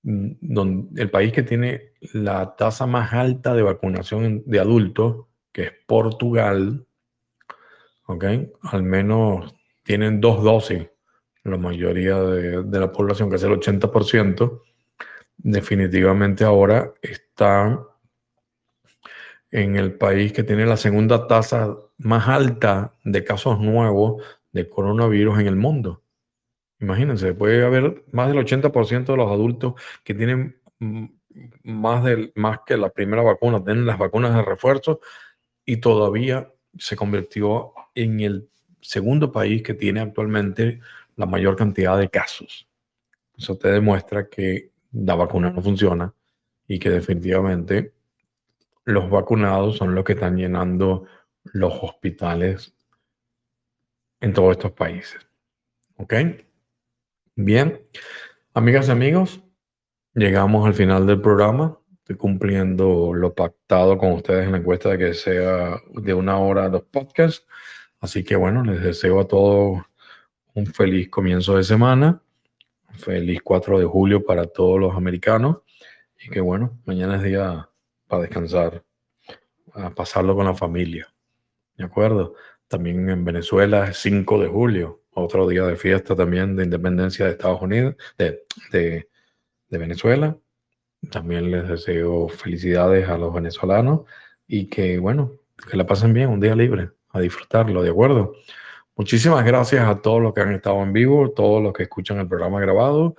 [0.02, 5.62] mm, donde, el país que tiene la tasa más alta de vacunación de adultos, que
[5.62, 6.86] es Portugal,
[8.06, 8.24] ¿ok?
[8.62, 10.88] Al menos tienen dos dosis,
[11.44, 14.62] la mayoría de, de la población, que es el 80%,
[15.38, 17.80] definitivamente ahora está
[19.50, 24.22] en el país que tiene la segunda tasa más alta de casos nuevos
[24.52, 26.02] de coronavirus en el mundo.
[26.80, 30.60] Imagínense, puede haber más del 80% de los adultos que tienen
[31.62, 35.00] más, de, más que la primera vacuna, tienen las vacunas de refuerzo
[35.64, 38.48] y todavía se convirtió en el
[38.80, 40.80] segundo país que tiene actualmente
[41.16, 42.66] la mayor cantidad de casos.
[43.36, 46.12] Eso te demuestra que la vacuna no funciona
[46.66, 47.92] y que definitivamente
[48.84, 51.04] los vacunados son los que están llenando
[51.44, 52.74] los hospitales
[54.20, 55.26] en todos estos países.
[55.96, 56.14] ¿Ok?
[57.36, 57.80] Bien,
[58.54, 59.42] amigas y amigos,
[60.14, 61.78] llegamos al final del programa.
[61.98, 66.68] Estoy cumpliendo lo pactado con ustedes en la encuesta de que sea de una hora
[66.68, 67.46] los podcasts.
[68.00, 69.82] Así que bueno, les deseo a todos
[70.54, 72.22] un feliz comienzo de semana.
[72.92, 75.62] feliz 4 de julio para todos los americanos.
[76.18, 77.68] Y que bueno, mañana es día
[78.06, 78.84] para descansar,
[79.72, 81.12] a pasarlo con la familia.
[81.76, 82.34] ¿De acuerdo?
[82.70, 87.32] También en Venezuela es 5 de julio, otro día de fiesta también de independencia de
[87.32, 89.08] Estados Unidos, de, de,
[89.70, 90.38] Venezuela.
[91.10, 94.02] También les deseo felicidades a los venezolanos
[94.46, 95.32] y que, bueno,
[95.68, 98.34] que la pasen bien, un día libre, a disfrutarlo, ¿de acuerdo?
[98.94, 102.28] Muchísimas gracias a todos los que han estado en vivo, todos los que escuchan el
[102.28, 103.16] programa grabado.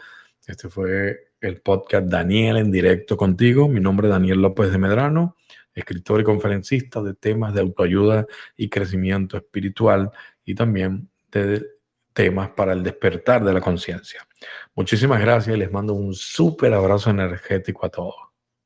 [0.47, 3.68] Este fue el podcast Daniel en directo contigo.
[3.68, 5.36] Mi nombre es Daniel López de Medrano,
[5.74, 8.26] escritor y conferencista de temas de autoayuda
[8.57, 10.11] y crecimiento espiritual
[10.45, 11.65] y también de
[12.13, 14.28] temas para el despertar de la conciencia.
[14.76, 18.15] Muchísimas gracias y les mando un súper abrazo energético a todos.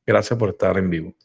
[0.05, 1.15] Gracias por estar en vivo.